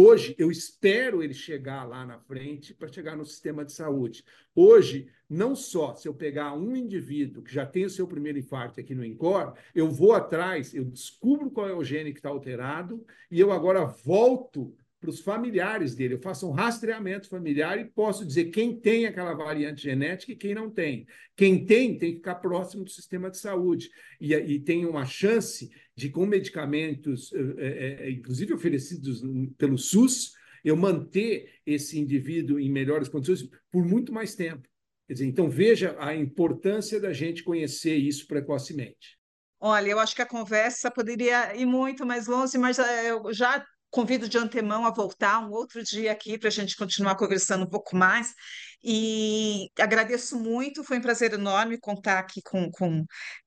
Hoje, 0.00 0.36
eu 0.38 0.48
espero 0.48 1.24
ele 1.24 1.34
chegar 1.34 1.82
lá 1.82 2.06
na 2.06 2.20
frente 2.20 2.72
para 2.72 2.86
chegar 2.86 3.16
no 3.16 3.24
sistema 3.24 3.64
de 3.64 3.72
saúde. 3.72 4.24
Hoje, 4.54 5.08
não 5.28 5.56
só 5.56 5.92
se 5.92 6.06
eu 6.06 6.14
pegar 6.14 6.54
um 6.54 6.76
indivíduo 6.76 7.42
que 7.42 7.52
já 7.52 7.66
tem 7.66 7.84
o 7.84 7.90
seu 7.90 8.06
primeiro 8.06 8.38
infarto 8.38 8.78
aqui 8.78 8.94
no 8.94 9.04
INCOR, 9.04 9.54
eu 9.74 9.90
vou 9.90 10.12
atrás, 10.12 10.72
eu 10.72 10.84
descubro 10.84 11.50
qual 11.50 11.68
é 11.68 11.74
o 11.74 11.82
gene 11.82 12.12
que 12.12 12.20
está 12.20 12.28
alterado 12.28 13.04
e 13.28 13.40
eu 13.40 13.50
agora 13.50 13.86
volto 13.86 14.72
para 15.00 15.10
os 15.10 15.20
familiares 15.20 15.94
dele. 15.94 16.14
Eu 16.14 16.20
faço 16.20 16.48
um 16.48 16.52
rastreamento 16.52 17.28
familiar 17.28 17.78
e 17.78 17.84
posso 17.84 18.26
dizer 18.26 18.46
quem 18.46 18.78
tem 18.78 19.06
aquela 19.06 19.32
variante 19.34 19.82
genética 19.82 20.32
e 20.32 20.36
quem 20.36 20.54
não 20.54 20.70
tem. 20.70 21.06
Quem 21.36 21.64
tem, 21.64 21.96
tem 21.96 22.10
que 22.12 22.16
ficar 22.16 22.36
próximo 22.36 22.84
do 22.84 22.90
sistema 22.90 23.30
de 23.30 23.38
saúde. 23.38 23.90
E, 24.20 24.34
e 24.34 24.60
tem 24.60 24.84
uma 24.84 25.06
chance 25.06 25.70
de, 25.94 26.10
com 26.10 26.26
medicamentos, 26.26 27.32
é, 27.58 28.06
é, 28.06 28.10
inclusive 28.10 28.54
oferecidos 28.54 29.22
pelo 29.56 29.78
SUS, 29.78 30.32
eu 30.64 30.76
manter 30.76 31.52
esse 31.64 31.98
indivíduo 31.98 32.58
em 32.58 32.70
melhores 32.70 33.08
condições 33.08 33.48
por 33.70 33.84
muito 33.84 34.12
mais 34.12 34.34
tempo. 34.34 34.68
Quer 35.06 35.14
dizer, 35.14 35.26
então, 35.26 35.48
veja 35.48 35.96
a 35.98 36.14
importância 36.14 37.00
da 37.00 37.12
gente 37.12 37.42
conhecer 37.42 37.96
isso 37.96 38.26
precocemente. 38.26 39.16
Olha, 39.60 39.88
eu 39.88 39.98
acho 39.98 40.14
que 40.14 40.22
a 40.22 40.26
conversa 40.26 40.90
poderia 40.90 41.56
ir 41.56 41.66
muito 41.66 42.04
mais 42.04 42.26
longe, 42.26 42.58
mas 42.58 42.78
eu 42.78 43.32
já 43.32 43.64
convido 43.90 44.28
de 44.28 44.38
antemão 44.38 44.84
a 44.84 44.90
voltar 44.90 45.40
um 45.40 45.50
outro 45.50 45.82
dia 45.82 46.12
aqui 46.12 46.38
para 46.38 46.48
a 46.48 46.52
gente 46.52 46.76
continuar 46.76 47.16
conversando 47.16 47.64
um 47.64 47.68
pouco 47.68 47.96
mais. 47.96 48.34
E 48.82 49.68
agradeço 49.78 50.38
muito, 50.38 50.84
foi 50.84 50.98
um 50.98 51.02
prazer 51.02 51.32
enorme 51.32 51.78
contar 51.78 52.18
aqui 52.18 52.40
com, 52.42 52.70
com, 52.70 53.04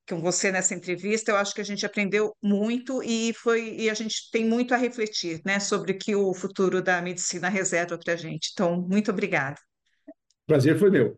com 0.07 0.19
você 0.19 0.51
nessa 0.51 0.73
entrevista. 0.73 1.31
Eu 1.31 1.37
acho 1.37 1.53
que 1.53 1.61
a 1.61 1.65
gente 1.65 1.85
aprendeu 1.85 2.35
muito 2.41 3.01
e 3.03 3.33
foi 3.33 3.75
e 3.75 3.89
a 3.89 3.93
gente 3.93 4.29
tem 4.31 4.45
muito 4.45 4.73
a 4.73 4.77
refletir 4.77 5.41
né, 5.45 5.59
sobre 5.59 5.93
o 5.93 5.97
que 5.97 6.15
o 6.15 6.33
futuro 6.33 6.81
da 6.81 7.01
medicina 7.01 7.47
reserva 7.47 7.97
para 7.97 8.13
a 8.13 8.17
gente. 8.17 8.49
Então, 8.53 8.81
muito 8.81 9.11
obrigada. 9.11 9.57
Prazer 10.45 10.77
foi 10.77 10.89
meu. 10.89 11.17